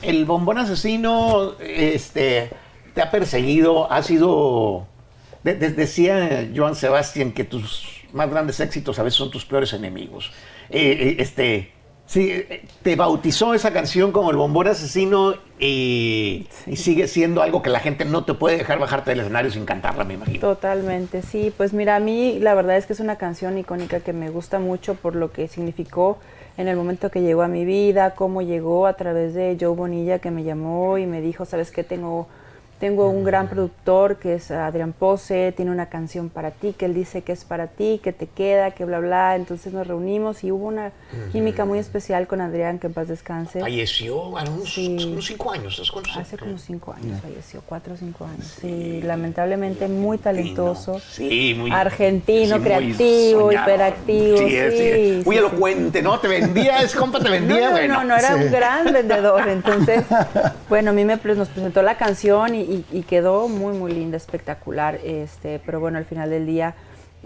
el 0.00 0.24
bombón 0.26 0.56
asesino 0.58 1.54
este, 1.58 2.50
te 2.94 3.02
ha 3.02 3.10
perseguido, 3.10 3.90
ha 3.90 4.00
sido... 4.04 4.86
decía 5.42 6.48
Joan 6.54 6.76
Sebastián 6.76 7.32
que 7.32 7.42
tus 7.42 8.04
más 8.12 8.30
grandes 8.30 8.60
éxitos 8.60 8.96
a 9.00 9.02
veces 9.02 9.18
son 9.18 9.32
tus 9.32 9.44
peores 9.44 9.72
enemigos. 9.72 10.30
Eh, 10.70 10.92
eh, 11.00 11.16
este, 11.18 11.72
sí, 12.06 12.44
te 12.82 12.96
bautizó 12.96 13.54
esa 13.54 13.72
canción 13.72 14.12
como 14.12 14.30
el 14.30 14.36
bombón 14.36 14.68
asesino 14.68 15.34
y, 15.58 16.48
sigue 16.74 17.08
siendo 17.08 17.42
algo 17.42 17.62
que 17.62 17.70
la 17.70 17.80
gente 17.80 18.04
no 18.04 18.24
te 18.24 18.34
puede 18.34 18.58
dejar 18.58 18.78
bajarte 18.78 19.10
del 19.10 19.20
escenario 19.20 19.50
sin 19.50 19.64
cantarla, 19.64 20.04
me 20.04 20.14
imagino. 20.14 20.40
Totalmente, 20.40 21.22
sí. 21.22 21.52
Pues 21.56 21.72
mira, 21.72 21.96
a 21.96 22.00
mí 22.00 22.38
la 22.40 22.54
verdad 22.54 22.76
es 22.76 22.86
que 22.86 22.92
es 22.92 23.00
una 23.00 23.16
canción 23.16 23.58
icónica 23.58 24.00
que 24.00 24.12
me 24.12 24.30
gusta 24.30 24.58
mucho 24.58 24.94
por 24.94 25.16
lo 25.16 25.32
que 25.32 25.48
significó 25.48 26.18
en 26.56 26.68
el 26.68 26.76
momento 26.76 27.10
que 27.10 27.20
llegó 27.20 27.42
a 27.42 27.48
mi 27.48 27.64
vida, 27.64 28.14
cómo 28.14 28.42
llegó 28.42 28.86
a 28.86 28.94
través 28.94 29.34
de 29.34 29.56
Joe 29.60 29.74
Bonilla 29.74 30.18
que 30.18 30.30
me 30.30 30.42
llamó 30.42 30.98
y 30.98 31.06
me 31.06 31.20
dijo, 31.20 31.44
¿sabes 31.44 31.70
qué? 31.70 31.84
Tengo 31.84 32.28
tengo 32.78 33.08
un 33.08 33.24
gran 33.24 33.48
productor 33.48 34.16
que 34.16 34.34
es 34.34 34.50
Adrián 34.50 34.92
Pose, 34.92 35.52
tiene 35.56 35.70
una 35.70 35.86
canción 35.88 36.28
para 36.28 36.50
ti, 36.50 36.74
que 36.76 36.86
él 36.86 36.94
dice 36.94 37.22
que 37.22 37.32
es 37.32 37.44
para 37.44 37.68
ti, 37.68 38.00
que 38.02 38.12
te 38.12 38.26
queda, 38.26 38.72
que 38.72 38.84
bla, 38.84 39.00
bla. 39.00 39.36
Entonces 39.36 39.72
nos 39.72 39.86
reunimos 39.86 40.44
y 40.44 40.52
hubo 40.52 40.66
una 40.66 40.92
química 41.32 41.64
muy 41.64 41.78
especial 41.78 42.26
con 42.26 42.40
Adrián, 42.40 42.78
que 42.78 42.88
en 42.88 42.92
paz 42.92 43.08
descanse. 43.08 43.60
Falleció 43.60 44.36
hace 44.36 44.50
unos, 44.50 45.26
cinco 45.26 45.50
años, 45.52 45.92
Hace 46.16 46.38
como 46.38 46.58
cinco 46.58 46.92
años 46.92 47.20
falleció, 47.20 47.62
cuatro 47.66 47.94
o 47.94 47.96
cinco 47.96 48.24
años. 48.26 48.56
Sí, 48.60 49.00
lamentablemente 49.02 49.88
muy 49.88 50.18
talentoso. 50.18 51.00
Sí, 51.00 51.54
muy. 51.56 51.70
Argentino, 51.70 52.60
creativo, 52.60 53.52
hiperactivo. 53.52 54.38
Sí, 54.38 54.58
sí, 54.70 55.22
muy 55.24 55.36
elocuente, 55.36 56.02
¿no? 56.02 56.18
Te 56.18 56.28
vendía, 56.28 56.82
es 56.82 56.94
compa, 56.94 57.20
te 57.20 57.30
vendía. 57.30 57.70
No, 57.70 57.88
no, 57.88 58.04
no, 58.04 58.16
era 58.16 58.36
un 58.36 58.50
gran 58.50 58.92
vendedor. 58.92 59.48
Entonces, 59.48 60.04
bueno, 60.68 60.90
a 60.90 60.92
mí 60.92 61.04
me, 61.04 61.16
nos 61.16 61.48
presentó 61.48 61.82
la 61.82 61.96
canción 61.96 62.54
y 62.54 62.65
y, 62.92 63.02
quedó 63.02 63.48
muy, 63.48 63.76
muy 63.76 63.92
linda, 63.92 64.16
espectacular. 64.16 64.98
Este, 65.04 65.60
pero 65.64 65.80
bueno, 65.80 65.98
al 65.98 66.04
final 66.04 66.30
del 66.30 66.46
día, 66.46 66.74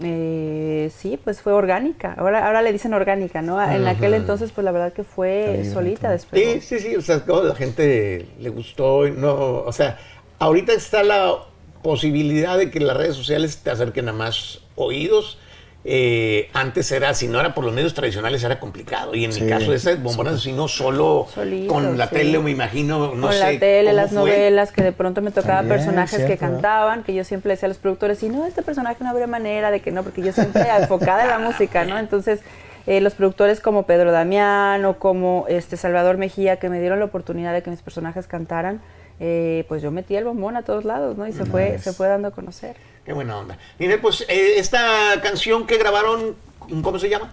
eh, 0.01 0.91
sí, 0.95 1.19
pues 1.23 1.41
fue 1.41 1.53
orgánica. 1.53 2.13
Ahora, 2.17 2.45
ahora 2.45 2.61
le 2.61 2.71
dicen 2.71 2.93
orgánica, 2.93 3.41
¿no? 3.41 3.61
En 3.61 3.87
aquel 3.87 4.13
entonces, 4.13 4.51
pues 4.51 4.65
la 4.65 4.71
verdad 4.71 4.93
que 4.93 5.03
fue 5.03 5.63
solita 5.71 6.09
después. 6.09 6.63
Sí, 6.63 6.79
sí, 6.79 6.79
sí. 6.79 6.95
O 6.95 7.01
sea, 7.01 7.23
a 7.27 7.43
la 7.43 7.55
gente 7.55 8.27
le 8.39 8.49
gustó. 8.49 9.07
No, 9.07 9.59
o 9.59 9.73
sea, 9.73 9.97
ahorita 10.39 10.73
está 10.73 11.03
la 11.03 11.35
posibilidad 11.81 12.57
de 12.57 12.69
que 12.71 12.79
las 12.79 12.95
redes 12.95 13.15
sociales 13.15 13.57
te 13.57 13.71
acerquen 13.71 14.07
a 14.09 14.13
más 14.13 14.61
oídos 14.75 15.37
eh, 15.83 16.49
antes 16.53 16.91
era, 16.91 17.13
si 17.15 17.27
no 17.27 17.39
era 17.39 17.55
por 17.55 17.65
los 17.65 17.73
medios 17.73 17.93
tradicionales, 17.93 18.43
era 18.43 18.59
complicado. 18.59 19.15
Y 19.15 19.25
en 19.25 19.33
mi 19.33 19.49
caso, 19.49 19.73
ese 19.73 19.95
bombón 19.95 20.27
asesino 20.27 20.67
solo 20.67 21.27
con 21.67 21.97
la 21.97 22.07
tele, 22.07 22.37
me 22.39 22.51
imagino, 22.51 23.15
no 23.15 23.27
con 23.27 23.39
la 23.39 23.57
tele, 23.57 23.93
las 23.93 24.11
novelas, 24.11 24.71
que 24.71 24.83
de 24.83 24.91
pronto 24.91 25.21
me 25.21 25.31
tocaba 25.31 25.63
personajes 25.67 26.23
que 26.25 26.37
cantaban, 26.37 27.03
que 27.03 27.13
yo 27.13 27.23
siempre 27.23 27.51
decía 27.51 27.65
a 27.65 27.69
los 27.69 27.77
productores, 27.77 28.21
y 28.23 28.29
no, 28.29 28.45
este 28.45 28.61
personaje 28.61 29.03
no 29.03 29.09
habría 29.09 29.27
manera 29.27 29.71
de 29.71 29.79
que 29.79 29.91
no, 29.91 30.03
porque 30.03 30.21
yo 30.21 30.31
siempre 30.33 30.63
enfocada 30.77 31.23
en 31.23 31.29
la 31.29 31.39
música, 31.39 31.83
¿no? 31.83 31.97
Entonces, 31.97 32.41
eh, 32.87 33.01
los 33.01 33.13
productores 33.13 33.59
como 33.59 33.83
Pedro 33.83 34.11
Damián 34.11 34.85
o 34.85 34.97
como 34.97 35.45
este 35.47 35.77
Salvador 35.77 36.17
Mejía 36.17 36.57
que 36.57 36.69
me 36.69 36.79
dieron 36.79 36.99
la 36.99 37.05
oportunidad 37.05 37.53
de 37.53 37.61
que 37.61 37.69
mis 37.69 37.81
personajes 37.81 38.27
cantaran, 38.27 38.81
eh, 39.19 39.65
pues 39.67 39.81
yo 39.81 39.91
metí 39.91 40.15
el 40.15 40.25
bombón 40.25 40.57
a 40.57 40.63
todos 40.63 40.83
lados, 40.83 41.17
¿no? 41.17 41.27
Y 41.27 41.31
se 41.31 41.45
fue, 41.45 41.77
se 41.79 41.93
fue 41.93 42.07
dando 42.07 42.29
a 42.29 42.31
conocer. 42.31 42.75
Qué 43.05 43.13
buena 43.13 43.37
onda. 43.37 43.57
Mire, 43.79 43.97
pues 43.97 44.21
eh, 44.27 44.53
esta 44.57 45.19
canción 45.21 45.65
que 45.65 45.77
grabaron, 45.77 46.35
¿cómo 46.83 46.99
se 46.99 47.09
llama? 47.09 47.31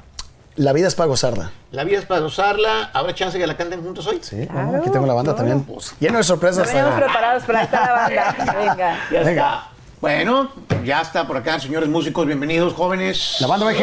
La 0.57 0.73
vida 0.73 0.89
es 0.89 0.95
para 0.97 1.07
gozarla. 1.07 1.53
La 1.71 1.85
vida 1.85 1.99
es 1.99 2.05
para 2.05 2.21
gozarla. 2.21 2.91
¿Habrá 2.93 3.15
chance 3.15 3.39
que 3.39 3.47
la 3.47 3.57
canten 3.57 3.81
juntos 3.83 4.07
hoy? 4.09 4.19
Sí, 4.23 4.43
aquí 4.43 4.91
tengo 4.91 5.07
la 5.07 5.15
banda 5.15 5.35
claro. 5.35 5.37
también. 5.37 5.63
Pues, 5.63 5.95
lleno 6.01 6.19
de 6.19 6.25
sorpresas. 6.25 6.67
No 6.67 6.73
venimos 6.75 6.95
preparados 7.01 7.45
para 7.45 7.63
esta 7.63 7.81
la 7.81 7.93
banda. 7.93 8.55
Venga. 8.59 8.99
Ya 9.13 9.23
Venga. 9.23 9.31
está. 9.31 9.69
Bueno, 10.01 10.49
ya 10.85 11.01
está 11.01 11.27
por 11.27 11.37
acá, 11.37 11.59
señores 11.59 11.89
músicos, 11.89 12.25
bienvenidos, 12.25 12.73
jóvenes. 12.73 13.39
La 13.41 13.49
banda 13.49 13.67
BG. 13.67 13.83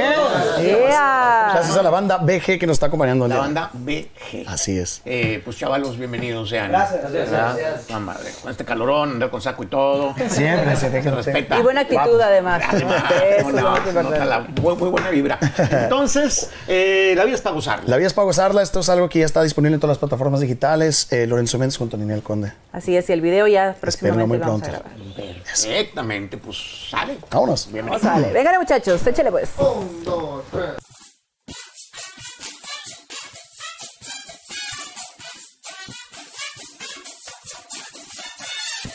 ¡Ea! 0.59 1.49
Gracias 1.51 1.75
a 1.75 1.83
la 1.83 1.89
banda 1.89 2.19
BG 2.19 2.57
que 2.57 2.65
nos 2.65 2.75
está 2.75 2.85
acompañando. 2.85 3.27
La 3.27 3.39
banda 3.39 3.69
BG. 3.73 4.47
Así 4.47 4.77
es. 4.77 5.01
Eh, 5.03 5.41
pues 5.43 5.57
chavalos, 5.57 5.97
bienvenidos 5.97 6.47
sean. 6.47 6.69
Gracias, 6.69 7.01
gracias, 7.01 7.29
gracias. 7.29 7.85
Ah, 7.91 7.99
madre, 7.99 8.29
Con 8.41 8.49
este 8.49 8.63
calorón, 8.63 9.11
andar 9.11 9.29
con 9.29 9.41
saco 9.41 9.63
y 9.63 9.67
todo. 9.67 10.15
Siempre 10.29 10.77
se 10.77 10.89
deja 10.89 11.11
respeta. 11.11 11.59
Y 11.59 11.61
buena 11.61 11.81
actitud 11.81 12.21
además. 12.21 12.63
Eso 12.73 13.51
no, 13.51 14.13
es 14.15 14.25
la 14.25 14.39
muy 14.61 14.89
buena 14.89 15.09
vibra. 15.09 15.37
Entonces, 15.69 16.49
eh, 16.69 17.13
la 17.17 17.25
vida 17.25 17.35
es 17.35 17.41
para 17.41 17.55
gozarla. 17.55 17.89
La 17.89 17.97
vida 17.97 18.07
es 18.07 18.13
para 18.13 18.25
gozarla. 18.25 18.61
Esto 18.61 18.79
es 18.79 18.87
algo 18.87 19.09
que 19.09 19.19
ya 19.19 19.25
está 19.25 19.43
disponible 19.43 19.73
en 19.73 19.81
todas 19.81 19.97
las 19.97 19.99
plataformas 19.99 20.39
digitales. 20.39 21.11
Eh, 21.11 21.27
Lorenzo 21.27 21.59
Méndez 21.59 21.75
junto 21.75 21.97
a 21.97 21.99
Ninel 21.99 22.23
Conde. 22.23 22.53
Así 22.75 22.97
es, 22.97 23.09
y 23.09 23.13
el 23.13 23.21
video 23.21 23.47
ya 23.47 23.73
próximamente 23.79 24.27
muy 24.27 24.37
lo 24.37 24.45
vamos 24.47 24.63
a 24.63 24.65
pronto. 24.65 24.83
grabar. 24.83 25.43
Perfectamente, 25.45 26.37
pues 26.37 26.57
sale. 26.89 27.17
Vámonos. 27.31 27.71
Bienvenido. 27.71 28.03
Vamos. 28.03 28.33
Venga 28.33 28.59
muchachos, 28.59 29.07
échale 29.07 29.31
pues. 29.31 29.49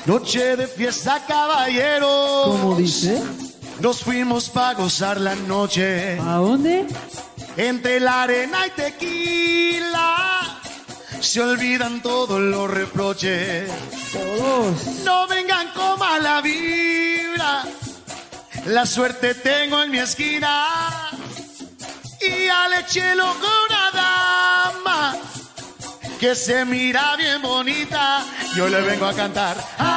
Noche 0.04 0.56
de 0.56 0.66
fiesta, 0.66 1.22
caballero. 1.26 2.42
¿Cómo 2.44 2.74
dice? 2.76 3.22
Nos 3.80 4.02
fuimos 4.02 4.50
para 4.50 4.74
gozar 4.74 5.18
la 5.18 5.34
noche. 5.34 6.18
¿A 6.20 6.34
dónde? 6.34 6.86
Entre 7.56 7.98
la 7.98 8.24
arena 8.24 8.66
y 8.66 8.70
tequila. 8.70 10.19
Se 11.20 11.40
olvidan 11.40 12.00
todos 12.00 12.40
los 12.40 12.70
reproches. 12.70 13.70
Todos. 14.12 14.86
No 15.04 15.26
vengan 15.28 15.68
con 15.72 15.98
mala 15.98 16.40
vibra. 16.40 17.64
La 18.66 18.86
suerte 18.86 19.34
tengo 19.34 19.82
en 19.82 19.90
mi 19.90 19.98
esquina. 19.98 21.10
Y 22.20 22.48
al 22.48 22.72
echelo 22.84 23.26
con 23.34 23.50
una 23.68 23.90
dama 23.92 25.16
que 26.18 26.34
se 26.34 26.64
mira 26.64 27.16
bien 27.16 27.42
bonita. 27.42 28.24
Yo 28.54 28.68
le 28.68 28.80
vengo 28.80 29.06
a 29.06 29.14
cantar. 29.14 29.56
Ay, 29.78 29.88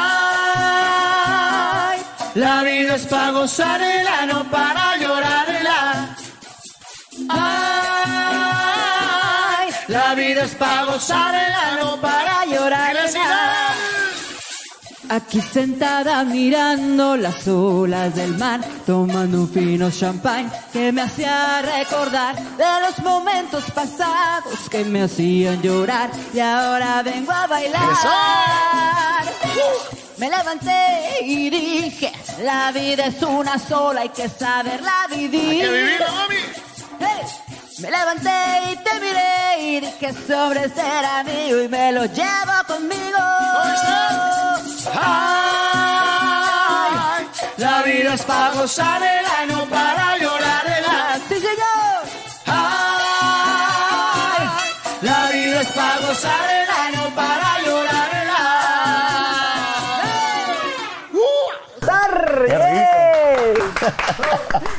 la 2.35 2.63
vida 2.63 2.95
es 2.95 3.05
para 3.07 3.31
gozarla, 3.31 4.25
no 4.25 4.49
para 4.49 4.97
llorarla. 4.97 6.15
Ay, 7.29 7.82
la 9.93 10.15
vida 10.15 10.43
es 10.43 10.55
para 10.55 10.85
gozarla, 10.85 11.77
no 11.79 12.01
para 12.01 12.45
llorarla. 12.45 13.03
Aquí 15.09 15.39
sentada 15.41 16.23
mirando 16.23 17.15
las 17.15 17.47
olas 17.47 18.15
del 18.15 18.35
mar, 18.37 18.61
tomando 18.87 19.41
un 19.41 19.49
fino 19.49 19.91
champán 19.91 20.51
que 20.71 20.91
me 20.91 21.01
hacía 21.01 21.61
recordar 21.61 22.35
de 22.57 22.65
los 22.85 22.97
momentos 22.99 23.69
pasados 23.71 24.67
que 24.71 24.83
me 24.85 25.03
hacían 25.03 25.61
llorar 25.61 26.09
y 26.33 26.39
ahora 26.39 27.03
vengo 27.03 27.31
a 27.31 27.45
bailar. 27.45 29.23
Me 30.17 30.29
levanté 30.29 31.21
y 31.21 31.49
dije, 31.49 32.11
la 32.41 32.71
vida 32.71 33.05
es 33.07 33.21
una 33.21 33.59
sola, 33.59 34.01
hay 34.01 34.09
que 34.09 34.27
saberla 34.29 35.07
vivir. 35.09 35.61
Que 35.65 35.69
vivirla, 35.69 36.11
mami. 36.11 36.35
Hey, 36.99 37.42
Me 37.83 37.91
levanté 37.91 38.31
y 38.71 38.75
te 38.77 38.99
miré 39.01 39.59
y 39.59 39.79
dije 39.81 40.13
sobre 40.25 40.69
ser 40.69 41.03
amigo 41.03 41.63
y 41.63 41.67
me 41.67 41.91
lo 41.91 42.05
llevo 42.05 42.63
conmigo. 42.65 43.17
Ay, 44.93 47.27
la 47.57 47.81
vida 47.83 48.13
es 48.13 48.21
para 48.21 48.53
gozarla, 48.53 49.45
no 49.49 49.65
para 49.65 50.17
llorarla. 50.17 51.19
¡Sí, 51.27 51.35
señor! 51.35 52.03
Ay, 52.45 54.47
la 55.01 55.29
vida 55.29 55.59
es 55.59 55.67
para 55.67 55.97
gozarla, 56.07 56.91
no 56.95 57.09
para 57.13 57.43
¡Yay! 62.47 63.53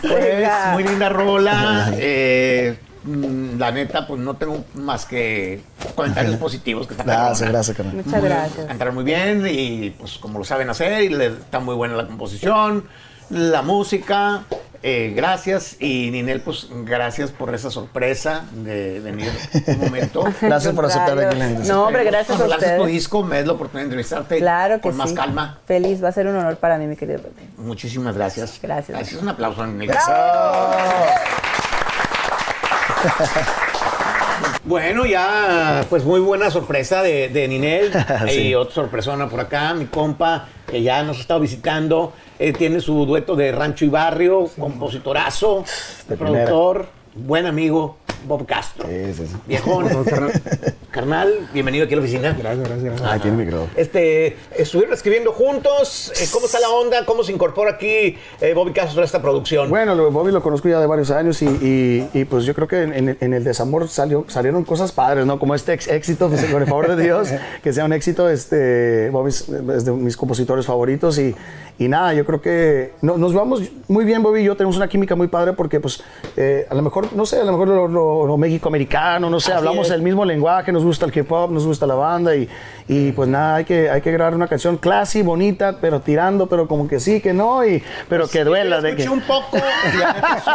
Pues, 0.01 0.49
muy 0.73 0.85
linda 0.85 1.09
rola. 1.09 1.91
eh, 1.95 2.79
la 3.07 3.71
neta, 3.71 4.07
pues 4.07 4.21
no 4.21 4.35
tengo 4.37 4.65
más 4.75 5.05
que 5.05 5.61
comentarios 5.95 6.37
positivos. 6.39 6.87
Que 6.87 6.95
Gracias, 6.95 7.49
gracias, 7.51 7.77
carnal. 7.77 7.97
Muchas 8.05 8.23
gracias. 8.23 8.67
Cantaron 8.67 8.95
muy 8.95 9.05
bien 9.05 9.47
y 9.49 9.91
pues 9.91 10.19
como 10.19 10.39
lo 10.39 10.45
saben 10.45 10.71
hacer 10.71 11.03
y 11.03 11.09
le 11.11 11.27
está 11.27 11.61
muy 11.61 11.75
buena 11.75 11.95
la 11.97 12.07
composición, 12.07 12.85
la 13.31 13.63
música. 13.63 14.45
eh, 14.87 15.15
gracias 15.17 15.77
y 15.81 16.11
Ninel, 16.11 16.43
pues 16.43 16.69
gracias 16.85 17.31
por 17.31 17.55
esa 17.55 17.71
sorpresa 17.71 18.45
de 18.53 19.01
venir 19.01 19.31
un 19.67 19.79
momento. 19.85 20.25
Gracias 20.43 20.75
por 20.75 20.85
aceptar 20.85 21.19
aquí 21.19 21.39
la 21.39 21.45
invitación. 21.47 21.77
No, 21.77 21.87
hombre, 21.87 22.05
gracias 22.05 22.37
a 22.39 22.45
Cuando 22.45 22.57
tu 22.57 22.61
ustedes. 22.65 22.87
disco, 22.89 23.23
me 23.23 23.37
des 23.39 23.47
la 23.47 23.53
oportunidad 23.55 23.81
de 23.81 23.87
entrevistarte 23.87 24.39
Claro 24.39 24.75
que 24.77 24.81
con 24.83 24.93
sí. 24.93 24.99
más 24.99 25.13
calma. 25.15 25.59
Feliz, 25.67 26.05
va 26.05 26.09
a 26.09 26.13
ser 26.13 26.27
un 26.27 26.37
honor 26.37 26.57
para 26.59 26.77
mí, 26.77 26.87
mi 26.87 26.97
querido 26.97 27.19
Pepe. 27.21 27.43
Muchísimas 27.57 28.15
gracias. 28.15 28.59
Gracias. 28.63 28.97
Gracias. 28.97 29.23
Un 29.23 29.29
aplauso 29.31 29.63
a 29.63 29.67
Ninel. 29.69 29.89
Bueno, 34.65 35.05
ya, 35.05 35.85
pues 35.91 36.05
muy 36.05 36.21
buena 36.21 36.51
sorpresa 36.51 37.03
de, 37.03 37.29
de 37.29 37.49
Ninel. 37.49 37.93
Sí. 38.29 38.49
Y 38.49 38.55
otra 38.55 38.75
sorpresona 38.75 39.29
por 39.29 39.41
acá, 39.41 39.75
mi 39.75 39.87
compa, 39.87 40.47
que 40.67 40.83
ya 40.83 41.03
nos 41.03 41.19
ha 41.19 41.21
estado 41.21 41.41
visitando. 41.41 42.13
Eh, 42.39 42.53
tiene 42.53 42.81
su 42.81 43.05
dueto 43.05 43.37
de 43.37 43.53
Rancho 43.53 43.85
y 43.85 43.89
Barrio, 43.89 44.49
compositorazo, 44.59 45.65
De 46.09 46.17
primera. 46.17 46.51
Buen 47.15 47.47
amigo, 47.47 47.97
Bob 48.27 48.47
Castro. 48.47 48.87
Sí, 48.89 49.15
sí, 49.15 49.27
sí. 49.27 49.37
Viejón. 49.47 49.87
Carnal, 50.91 51.49
bienvenido 51.53 51.85
aquí 51.87 51.95
a 51.95 51.97
la 51.97 52.03
oficina. 52.05 52.37
Gracias, 52.39 52.69
gracias. 52.69 53.03
Ah, 53.05 53.19
tiene 53.21 53.37
micrófono. 53.37 53.69
Este, 53.75 54.37
estuvieron 54.57 54.95
escribiendo 54.95 55.33
juntos. 55.33 56.13
eh, 56.21 56.25
¿Cómo 56.33 56.47
está 56.47 56.61
la 56.61 56.69
onda? 56.71 57.05
¿Cómo 57.05 57.25
se 57.25 57.33
incorpora 57.33 57.73
aquí 57.73 58.17
eh, 58.41 58.53
Bobby 58.55 58.73
Castro 58.73 59.03
a 59.03 59.05
esta 59.05 59.21
producción? 59.21 59.69
Bueno, 59.69 59.97
lo- 59.97 60.13
Bobby 60.13 60.31
lo 60.31 60.41
conozco 60.41 60.69
ya 60.69 60.79
de 60.81 60.87
varios 60.87 61.11
años 61.11 61.43
y, 61.43 61.47
y- 61.47 62.09
y, 62.15 62.25
pues 62.27 62.45
yo 62.45 62.55
creo 62.55 62.69
que 62.69 62.83
en, 62.83 62.93
en- 62.93 63.19
en 63.21 63.35
el 63.35 63.43
desamor 63.43 63.89
salió, 63.89 64.25
salieron 64.29 64.63
cosas 64.63 64.93
padres, 64.93 65.27
¿no? 65.27 65.41
Como 65.41 65.57
este 65.57 65.73
ex- 65.73 65.89
éxito, 65.89 66.29
pues, 66.29 66.45
con 66.45 66.63
el 66.63 66.69
favor 66.69 66.95
de 66.95 67.03
Dios, 67.03 67.29
que 67.65 67.73
sea 67.73 67.85
un 67.85 67.93
éxito. 67.93 68.31
Este, 68.31 69.11
Bobby 69.11 69.31
es, 69.31 69.49
es 69.49 69.85
de 69.85 69.91
mis 69.91 70.17
compositores 70.17 70.65
favoritos 70.65 71.19
y, 71.19 71.35
y 71.77 71.89
nada, 71.89 72.15
yo 72.15 72.25
creo 72.25 72.41
que 72.41 72.93
no- 73.03 73.19
nos 73.19 73.35
vamos 73.35 73.63
muy 73.89 74.05
bien, 74.05 74.23
Bobby 74.23 74.43
y 74.43 74.45
yo 74.45 74.57
tenemos 74.57 74.77
una 74.77 74.87
química 74.89 75.17
muy 75.17 75.27
padre 75.27 75.55
porque 75.55 75.81
pues 75.81 76.05
eh, 76.37 76.69
a 76.71 76.75
lo 76.77 76.83
mejor, 76.83 77.04
no 77.13 77.27
sé, 77.27 77.41
a 77.41 77.45
lo 77.45 77.53
mejor 77.53 77.69
lo, 77.69 77.89
lo, 77.89 78.27
lo 78.27 78.37
México-americano, 78.37 79.29
no 79.31 79.41
sé, 79.41 79.53
Así 79.53 79.59
hablamos 79.59 79.87
es. 79.89 79.93
el 79.95 80.03
mismo 80.03 80.25
lenguaje, 80.25 80.73
nos 80.73 80.85
gusta 80.85 81.07
el 81.07 81.17
hip 81.17 81.31
hop, 81.31 81.51
nos 81.51 81.67
gusta 81.67 81.87
la 81.87 81.95
banda 81.95 82.35
y, 82.37 82.49
y 82.89 83.13
pues 83.13 83.29
nada, 83.29 83.57
hay 83.57 83.65
que, 83.65 83.91
hay 83.91 84.01
que 84.01 84.13
grabar 84.13 84.35
una 84.35 84.49
canción 84.49 84.77
classy, 84.77 85.23
bonita, 85.23 85.79
pero 85.81 86.01
tirando, 86.01 86.47
pero 86.47 86.67
como 86.69 86.89
que 86.89 87.01
sí, 87.01 87.21
que 87.21 87.33
no, 87.33 87.65
y, 87.67 87.83
pero 88.09 88.29
que 88.29 88.45
duela. 88.45 88.77
Ya 88.77 88.83
de 88.83 88.89
escuché 88.91 89.05
que, 89.09 89.11
un 89.15 89.21
poco, 89.23 89.57
y 89.93 89.97
la 89.99 90.13
neta 90.13 90.37
es 90.39 90.47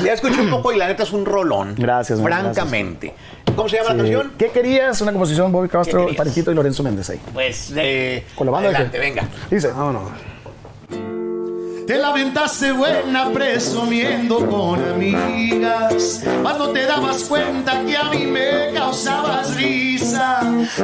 un- 0.00 0.04
ya 0.06 0.12
escuché 0.12 0.40
un 0.40 0.50
poco 0.50 0.72
y 0.72 0.76
la 0.76 0.88
neta 0.88 1.02
es 1.02 1.12
un 1.12 1.24
rolón. 1.26 1.74
Gracias, 1.76 2.20
Francamente. 2.20 3.14
¿Cómo 3.56 3.68
se 3.68 3.76
llama 3.76 3.90
la 3.90 3.96
canción? 3.98 4.32
¿Qué 4.36 4.48
querías? 4.48 5.00
Una 5.00 5.12
composición 5.12 5.52
Bobby 5.52 5.68
Castro, 5.68 6.00
querías? 6.00 6.16
Paritito 6.16 6.50
y 6.50 6.54
Lorenzo 6.54 6.82
Méndez 6.82 7.08
ahí. 7.10 7.20
Pues, 7.32 7.72
eh, 7.76 8.24
Con 8.34 8.46
la 8.46 8.52
banda 8.52 8.70
de 8.70 8.74
adelante, 8.76 8.98
venga. 8.98 9.28
Dice, 9.50 9.68
vámonos. 9.68 10.10
Te 11.86 11.98
la 11.98 12.14
buena 12.72 13.30
presumiendo 13.30 14.46
con 14.48 14.82
amigas. 14.82 16.24
Cuando 16.42 16.70
te 16.70 16.86
dabas 16.86 17.24
cuenta 17.24 17.84
que 17.84 17.96
a 17.96 18.04
mí 18.04 18.24
me 18.26 18.72
causabas 18.72 19.54
risa. 19.56 20.40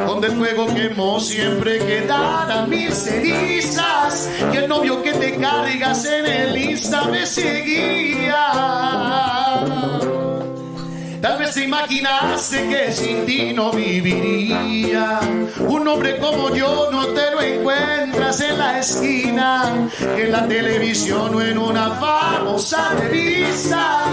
Donde 0.06 0.28
el 0.28 0.34
fuego 0.34 0.66
quemó 0.66 1.18
siempre 1.18 1.78
quedaran 1.78 2.68
mis 2.68 2.92
cenizas. 2.94 4.30
Y 4.52 4.56
el 4.58 4.68
novio 4.68 5.02
que 5.02 5.12
te 5.12 5.36
cargas 5.36 6.04
en 6.04 6.26
el 6.26 6.56
Insta 6.58 7.04
me 7.06 7.24
seguía 7.24 8.50
Tal 11.20 11.38
vez 11.38 11.54
te 11.54 11.64
imaginaste 11.64 12.68
que 12.68 12.92
sin 12.92 13.26
ti 13.26 13.52
no 13.52 13.70
viviría. 13.72 15.20
Un 15.58 15.86
hombre 15.86 16.18
como 16.18 16.54
yo 16.54 16.88
no 16.90 17.08
te 17.08 17.30
lo 17.30 17.42
encuentras 17.42 18.40
en 18.40 18.58
la 18.58 18.78
esquina, 18.78 19.88
en 20.16 20.32
la 20.32 20.48
televisión 20.48 21.34
o 21.34 21.42
en 21.42 21.58
una 21.58 21.90
famosa 21.90 22.94
revista. 22.94 24.09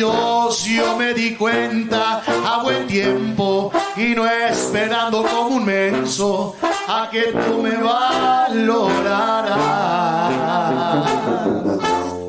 Dios 0.00 0.64
yo 0.64 0.96
me 0.96 1.12
di 1.12 1.34
cuenta 1.34 2.22
a 2.26 2.62
buen 2.62 2.86
tiempo 2.86 3.70
y 3.98 4.14
no 4.14 4.26
esperando 4.26 5.22
como 5.22 5.56
un 5.56 5.66
menso 5.66 6.56
a 6.88 7.10
que 7.12 7.24
tú 7.24 7.60
me 7.62 7.76
valoraras. 7.76 9.50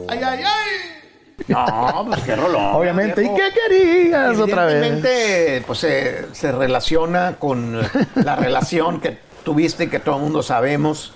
Ay, 0.10 0.20
ay, 0.22 0.44
ay. 0.44 1.48
No, 1.48 2.06
pues 2.08 2.22
qué 2.24 2.36
rolón. 2.36 2.62
Obviamente. 2.74 3.24
¿Y 3.24 3.30
qué 3.30 3.54
querías 3.54 4.38
otra 4.38 4.66
vez? 4.66 4.76
Evidentemente, 4.76 5.64
pues 5.66 5.80
se, 5.80 6.36
se 6.36 6.52
relaciona 6.52 7.38
con 7.40 7.80
la 8.16 8.36
relación 8.40 9.00
que 9.00 9.18
tuviste, 9.46 9.90
que 9.90 10.00
todo 10.00 10.18
el 10.18 10.24
mundo 10.24 10.44
sabemos. 10.44 11.14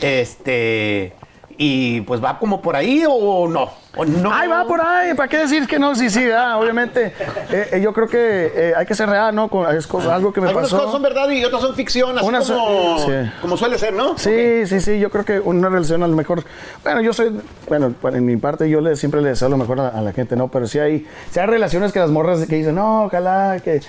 Este. 0.00 1.17
Y 1.60 2.02
pues 2.02 2.22
va 2.22 2.38
como 2.38 2.62
por 2.62 2.76
ahí 2.76 3.02
o 3.08 3.48
no. 3.48 3.68
¿O 3.96 4.04
no? 4.04 4.30
Ay, 4.32 4.46
va 4.46 4.64
por 4.64 4.80
ahí. 4.80 5.12
¿Para 5.14 5.28
qué 5.28 5.38
decir 5.38 5.66
que 5.66 5.76
no? 5.80 5.92
Sí, 5.96 6.08
sí, 6.08 6.24
ah, 6.30 6.56
obviamente. 6.56 7.12
Eh, 7.50 7.68
eh, 7.72 7.80
yo 7.82 7.92
creo 7.92 8.06
que 8.06 8.52
eh, 8.54 8.72
hay 8.76 8.86
que 8.86 8.94
ser 8.94 9.08
real, 9.08 9.34
¿no? 9.34 9.48
Con, 9.48 9.68
es 9.76 9.84
cosa- 9.88 10.14
algo 10.14 10.32
que 10.32 10.40
me 10.40 10.46
Algunas 10.46 10.68
pasó. 10.70 10.76
cosas 10.78 10.92
son 10.92 11.02
verdad 11.02 11.28
y 11.30 11.44
otras 11.44 11.60
son 11.60 11.74
ficción, 11.74 12.16
así 12.16 12.26
son- 12.46 12.58
como, 12.58 12.98
sí. 13.00 13.12
como 13.40 13.56
suele 13.56 13.76
ser, 13.76 13.92
¿no? 13.92 14.16
Sí, 14.16 14.66
sí, 14.66 14.80
sí, 14.80 15.00
yo 15.00 15.10
creo 15.10 15.24
que 15.24 15.40
una 15.40 15.68
relación 15.68 16.04
a 16.04 16.06
lo 16.06 16.14
mejor, 16.14 16.44
bueno, 16.84 17.00
yo 17.00 17.12
soy, 17.12 17.40
bueno, 17.68 17.92
en 18.04 18.24
mi 18.24 18.36
parte 18.36 18.70
yo 18.70 18.80
le, 18.80 18.94
siempre 18.94 19.20
le 19.20 19.30
deseo 19.30 19.48
lo 19.48 19.56
mejor 19.56 19.80
a, 19.80 19.88
a 19.88 20.00
la 20.00 20.12
gente, 20.12 20.36
¿no? 20.36 20.46
Pero 20.46 20.68
sí 20.68 20.78
hay, 20.78 21.08
sí 21.32 21.40
hay 21.40 21.46
relaciones 21.46 21.90
que 21.90 21.98
las 21.98 22.10
morras 22.10 22.46
que 22.46 22.54
dicen, 22.54 22.76
no, 22.76 23.06
ojalá 23.06 23.58
que 23.64 23.80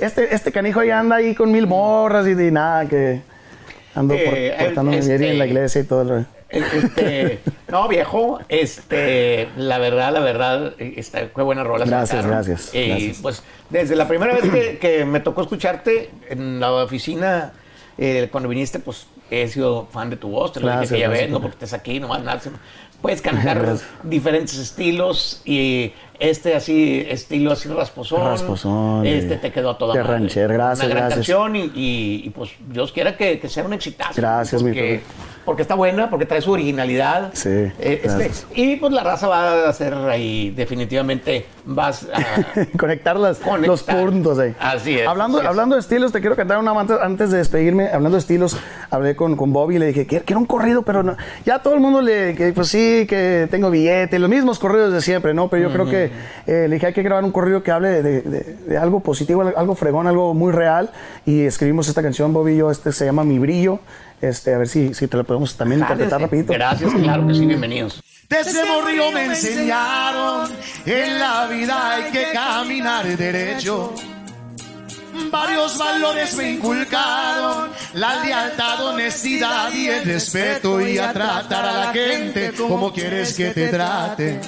este, 0.00 0.32
este 0.32 0.52
canijo 0.52 0.78
ahí 0.78 0.90
anda 0.90 1.16
ahí 1.16 1.34
con 1.34 1.50
mil 1.50 1.66
morras 1.66 2.24
y 2.28 2.36
nada, 2.52 2.86
que 2.86 3.20
ando 3.96 4.14
por- 4.14 4.64
portándome 4.64 4.98
este- 4.98 5.30
en 5.32 5.38
la 5.40 5.46
iglesia 5.46 5.80
y 5.80 5.84
todo 5.84 6.02
el. 6.02 6.26
Este, 6.48 7.40
no, 7.68 7.88
viejo, 7.88 8.38
este, 8.48 9.48
la 9.56 9.78
verdad, 9.78 10.12
la 10.12 10.20
verdad, 10.20 10.74
este, 10.78 11.30
qué 11.34 11.42
buena 11.42 11.64
rola. 11.64 11.84
Gracias, 11.84 12.08
sacaron. 12.10 12.30
gracias, 12.30 12.74
Y 12.74 12.88
gracias. 12.88 13.18
pues, 13.22 13.42
desde 13.70 13.96
la 13.96 14.06
primera 14.08 14.34
vez 14.34 14.48
que, 14.50 14.78
que 14.78 15.04
me 15.04 15.20
tocó 15.20 15.42
escucharte 15.42 16.10
en 16.28 16.60
la 16.60 16.72
oficina, 16.72 17.52
eh, 17.98 18.28
cuando 18.30 18.48
viniste, 18.48 18.78
pues, 18.78 19.06
he 19.30 19.48
sido 19.48 19.86
fan 19.90 20.08
de 20.10 20.16
tu 20.16 20.28
voz, 20.28 20.52
te 20.52 20.60
lo 20.60 20.66
Gracias, 20.66 20.90
dije 20.90 20.94
aquella 21.04 21.08
vez, 21.08 21.18
gracias. 21.18 21.32
no 21.32 21.40
porque 21.40 21.54
estés 21.54 21.72
aquí, 21.72 21.98
nomás 21.98 22.22
nada. 22.22 22.40
Puedes 23.02 23.20
cantar 23.20 23.58
Gracias. 23.62 23.88
diferentes 24.04 24.56
estilos 24.56 25.42
y 25.44 25.92
este 26.20 26.54
así, 26.54 27.04
estilo 27.08 27.52
así 27.52 27.68
rasposón. 27.68 28.22
Rasposón, 28.22 29.04
Este 29.04 29.36
te 29.36 29.50
quedó 29.52 29.70
a 29.70 29.78
toda 29.78 29.94
madre. 29.96 30.08
ranchero, 30.08 30.54
gracias, 30.54 30.86
Una 30.86 30.94
gran 30.94 31.08
gracias. 31.10 31.26
canción 31.26 31.56
y, 31.56 31.60
y- 31.74 32.22
y, 32.24 32.30
pues 32.30 32.50
Dios 32.68 32.92
quiera 32.92 33.16
que, 33.16 33.38
que 33.40 33.48
sea 33.48 33.64
un 33.64 33.72
exitazo. 33.74 34.14
Gracias, 34.16 34.62
mi 34.62 34.70
porque, 35.46 35.62
está 35.62 35.74
buena, 35.74 36.10
porque 36.10 36.26
trae 36.26 36.42
su 36.42 36.50
originalidad. 36.52 37.30
Sí, 37.32 37.48
Eh, 37.48 38.02
este, 38.04 38.30
y 38.54 38.76
pues 38.76 38.92
la 38.92 39.02
raza 39.02 39.28
va 39.28 39.64
a 39.64 39.68
hacer 39.70 39.94
ahí, 39.94 40.50
definitivamente 40.50 41.46
vas 41.64 42.06
a... 42.12 42.66
Conectar 42.78 43.16
las- 43.18 43.38
los 43.38 43.48
Conectar. 43.48 44.04
puntos 44.04 44.38
ahí. 44.38 44.54
Así 44.60 44.98
es, 44.98 45.06
Hablando, 45.08 45.38
así 45.38 45.44
es. 45.46 45.50
hablando 45.50 45.74
de 45.76 45.80
estilos, 45.80 46.12
te 46.12 46.20
quiero 46.20 46.36
cantar 46.36 46.58
una 46.58 46.72
antes, 46.78 46.98
antes 47.00 47.30
de 47.30 47.38
despedirme. 47.38 47.86
Hablando 47.88 48.16
de 48.16 48.18
estilos, 48.20 48.58
hablé 48.90 49.16
con, 49.16 49.36
con 49.36 49.52
Bobby 49.52 49.76
y 49.76 49.78
le 49.78 49.86
dije 49.86 50.06
que 50.06 50.20
quiero 50.20 50.40
un 50.40 50.46
corrido, 50.46 50.82
pero 50.82 51.02
no- 51.02 51.16
ya 51.44 51.60
todo 51.60 51.74
el 51.74 51.80
mundo 51.80 52.02
le, 52.02 52.34
que 52.34 52.52
pues 52.52 52.68
sí, 52.68 53.06
que 53.08 53.48
tengo 53.50 53.70
billete, 53.70 54.18
los 54.18 54.28
mismos 54.28 54.58
corridos 54.58 54.92
de 54.92 55.00
siempre, 55.00 55.32
¿no? 55.32 55.48
Pero 55.48 55.68
yo 55.68 55.72
creo 55.72 55.86
que 55.88 56.10
eh, 56.46 56.66
le 56.68 56.74
dije 56.74 56.86
hay 56.86 56.92
que 56.92 57.02
grabar 57.02 57.24
un 57.24 57.32
corrido 57.32 57.62
que 57.62 57.70
hable 57.70 58.02
de, 58.02 58.22
de- 58.22 58.56
de 58.66 58.76
algo 58.76 59.00
positivo, 59.00 59.42
algo 59.56 59.74
fregón, 59.76 60.06
algo 60.06 60.34
muy 60.34 60.52
real. 60.52 60.90
Y 61.24 61.42
escribimos 61.44 61.88
esta 61.88 62.02
canción, 62.02 62.32
Bobby 62.32 62.52
y 62.52 62.56
yo, 62.58 62.70
este 62.70 62.90
se 62.92 63.04
llama 63.04 63.22
Mi 63.24 63.38
Brillo. 63.38 63.78
Este, 64.20 64.54
a 64.54 64.58
ver 64.58 64.68
si, 64.68 64.94
si 64.94 65.08
te 65.08 65.16
lo 65.16 65.24
podemos 65.24 65.54
también 65.56 65.80
interpretar 65.80 66.20
rapidito. 66.20 66.52
Gracias, 66.52 66.92
claro 66.94 67.26
que 67.26 67.34
sí, 67.34 67.46
bienvenidos. 67.46 68.02
Desde 68.28 68.64
morrillo 68.64 69.12
me 69.12 69.26
enseñaron, 69.26 70.50
en 70.84 71.18
la 71.18 71.46
vida 71.46 71.94
hay 71.94 72.10
que 72.10 72.32
caminar 72.32 73.06
derecho. 73.16 73.94
Varios 75.30 75.78
valores 75.78 76.36
me 76.36 76.52
inculcaron, 76.52 77.70
la 77.94 78.24
lealtad, 78.24 78.84
honestidad 78.86 79.72
y 79.72 79.86
el 79.86 80.04
respeto 80.04 80.80
y 80.80 80.98
a 80.98 81.12
tratar 81.12 81.64
a 81.64 81.72
la 81.72 81.92
gente 81.92 82.52
como 82.52 82.92
quieres 82.92 83.34
que 83.34 83.50
te 83.50 83.68
trate. 83.68 84.40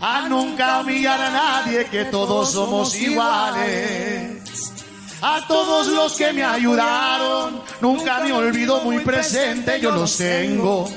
A 0.00 0.28
nunca 0.28 0.80
humillar 0.80 1.20
a 1.20 1.30
nadie, 1.30 1.84
que 1.86 2.04
todos 2.06 2.52
somos 2.52 2.94
iguales. 2.96 4.41
A 5.24 5.40
todos 5.46 5.86
los 5.86 6.16
que 6.16 6.32
me 6.32 6.42
ayudaron, 6.42 7.62
nunca 7.80 8.18
me 8.24 8.32
olvido 8.32 8.80
muy 8.80 8.98
presente, 8.98 9.78
yo 9.80 9.92
los 9.92 10.16
tengo. 10.16 10.88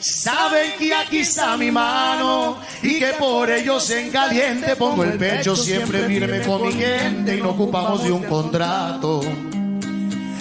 Saben 0.00 0.72
que 0.78 0.94
aquí 0.94 1.18
está 1.18 1.54
mi 1.58 1.70
mano 1.70 2.56
y 2.82 2.98
que 2.98 3.08
por 3.18 3.50
ellos 3.50 3.90
en 3.90 4.10
caliente 4.10 4.76
pongo 4.76 5.04
el 5.04 5.18
pecho 5.18 5.54
siempre 5.54 6.06
firme 6.06 6.40
con 6.40 6.62
mi 6.62 6.72
gente 6.72 7.36
y 7.36 7.42
no 7.42 7.50
ocupamos 7.50 8.02
de 8.02 8.12
un 8.12 8.22
contrato. 8.22 9.20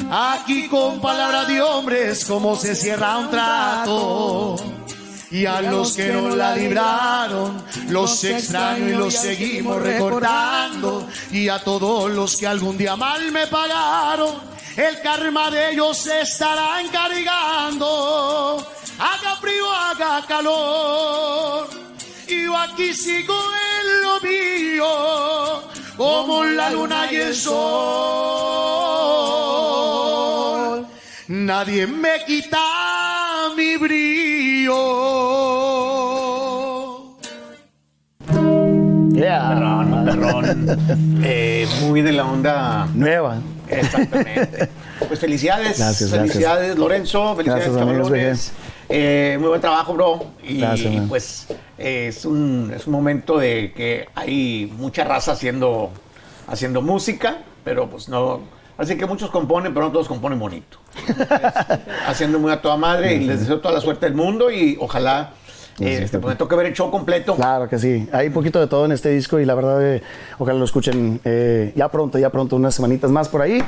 Aquí 0.09 0.69
con 0.69 1.01
palabra 1.01 1.43
de 1.43 1.61
hombres 1.61 2.23
como 2.23 2.55
se 2.55 2.73
cierra 2.73 3.17
un 3.17 3.29
trato. 3.29 4.76
Y 5.29 5.45
a 5.45 5.61
los 5.61 5.93
que 5.93 6.07
no 6.13 6.29
la 6.35 6.55
libraron, 6.55 7.61
los 7.89 8.23
extraño 8.23 8.87
y 8.87 8.93
los 8.93 9.13
seguimos 9.13 9.81
recordando. 9.81 11.05
Y 11.31 11.49
a 11.49 11.59
todos 11.63 12.09
los 12.11 12.37
que 12.37 12.47
algún 12.47 12.77
día 12.77 12.95
mal 12.95 13.29
me 13.31 13.45
pagaron, 13.47 14.35
el 14.77 15.01
karma 15.01 15.51
de 15.51 15.71
ellos 15.71 15.97
se 15.97 16.21
estará 16.21 16.79
encargando. 16.81 18.65
Haga 18.99 19.35
frío, 19.35 19.69
haga 19.69 20.25
calor. 20.25 21.67
Y 22.27 22.43
yo 22.45 22.55
aquí 22.55 22.93
sigo 22.93 23.35
en 23.81 24.01
lo 24.03 24.21
mío, 24.21 25.63
como 25.97 26.45
la 26.45 26.69
luna 26.69 27.11
y 27.11 27.15
el 27.17 27.35
sol. 27.35 28.47
Nadie 31.27 31.85
me 31.87 32.23
quita 32.25 32.76
mi 33.57 33.75
brillo. 33.77 34.75
Yeah. 39.13 39.49
Perrón, 39.49 40.05
perrón. 40.05 41.23
Eh, 41.23 41.67
muy 41.81 42.01
de 42.01 42.11
la 42.13 42.25
onda. 42.25 42.87
Nueva. 42.93 43.41
Exactamente. 43.67 44.69
Pues 45.07 45.19
felicidades. 45.19 45.77
Gracias, 45.77 46.09
felicidades, 46.09 46.57
gracias. 46.59 46.77
Lorenzo. 46.77 47.35
Felicidades, 47.35 47.71
Gracias, 47.73 47.85
cabrones. 47.85 48.51
Eh, 48.89 49.37
muy 49.39 49.49
buen 49.49 49.59
trabajo, 49.61 49.93
bro. 49.93 50.25
Y 50.43 50.59
Gracias, 50.59 50.93
man. 50.93 51.07
pues 51.09 51.47
eh, 51.77 52.07
es, 52.09 52.23
un, 52.25 52.71
es 52.73 52.87
un 52.87 52.93
momento 52.93 53.37
de 53.39 53.73
que 53.75 54.07
hay 54.15 54.71
mucha 54.77 55.03
raza 55.03 55.33
haciendo, 55.33 55.91
haciendo 56.47 56.81
música, 56.81 57.39
pero 57.65 57.89
pues 57.89 58.07
no. 58.07 58.41
Así 58.77 58.95
que 58.97 59.05
muchos 59.05 59.29
componen, 59.31 59.73
pero 59.73 59.87
no 59.87 59.91
todos 59.91 60.07
componen 60.07 60.39
bonito. 60.39 60.77
Haciendo 62.07 62.39
muy 62.39 62.51
a 62.51 62.61
toda 62.61 62.77
madre 62.77 63.15
y 63.15 63.25
les 63.25 63.39
deseo 63.41 63.59
toda 63.59 63.73
la 63.73 63.81
suerte 63.81 64.05
del 64.05 64.15
mundo 64.15 64.51
y 64.51 64.77
ojalá 64.79 65.33
eh, 65.79 66.01
este, 66.03 66.17
pues, 66.17 66.33
me 66.33 66.37
toque 66.37 66.55
ver 66.55 66.65
el 66.67 66.73
show 66.73 66.89
completo. 66.89 67.35
Claro 67.35 67.69
que 67.69 67.77
sí. 67.77 68.07
Hay 68.11 68.27
un 68.27 68.33
poquito 68.33 68.59
de 68.59 68.67
todo 68.67 68.85
en 68.85 68.91
este 68.91 69.09
disco 69.09 69.39
y 69.39 69.45
la 69.45 69.53
verdad, 69.53 69.95
eh, 69.95 70.01
ojalá 70.39 70.57
lo 70.57 70.65
escuchen 70.65 71.19
eh, 71.23 71.71
ya 71.75 71.89
pronto, 71.89 72.17
ya 72.17 72.31
pronto, 72.31 72.55
unas 72.55 72.73
semanitas 72.73 73.11
más 73.11 73.29
por 73.29 73.41
ahí. 73.41 73.63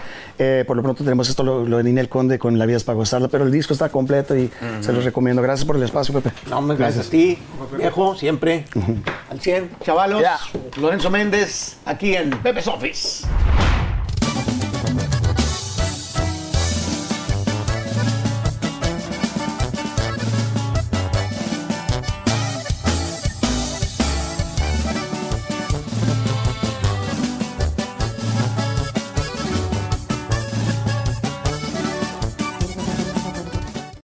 Por 0.66 0.76
lo 0.76 0.82
pronto 0.82 1.04
tenemos 1.04 1.30
esto, 1.30 1.44
lo, 1.44 1.66
lo 1.66 1.78
de 1.78 1.84
Ninel 1.84 2.10
Conde 2.10 2.40
con 2.40 2.58
La 2.58 2.66
vida 2.66 2.78
es 2.78 2.84
para 2.84 2.96
gozarla, 2.96 3.28
pero 3.28 3.44
el 3.44 3.52
disco 3.52 3.74
está 3.74 3.90
completo 3.90 4.36
y 4.36 4.50
se 4.80 4.92
los 4.92 5.04
recomiendo. 5.04 5.42
Gracias 5.42 5.66
por 5.66 5.76
el 5.76 5.84
espacio, 5.84 6.14
Pepe. 6.14 6.32
No, 6.50 6.58
hombre, 6.58 6.78
gracias, 6.78 7.08
a 7.08 7.10
ti, 7.10 7.38
viejo, 7.78 8.16
siempre. 8.16 8.66
Al 9.30 9.40
100, 9.40 9.70
chavalos. 9.84 10.24
Lorenzo 10.82 11.10
Méndez, 11.10 11.78
aquí 11.86 12.16
en 12.16 12.32
Pepe's 12.32 12.68
Office. 12.68 13.28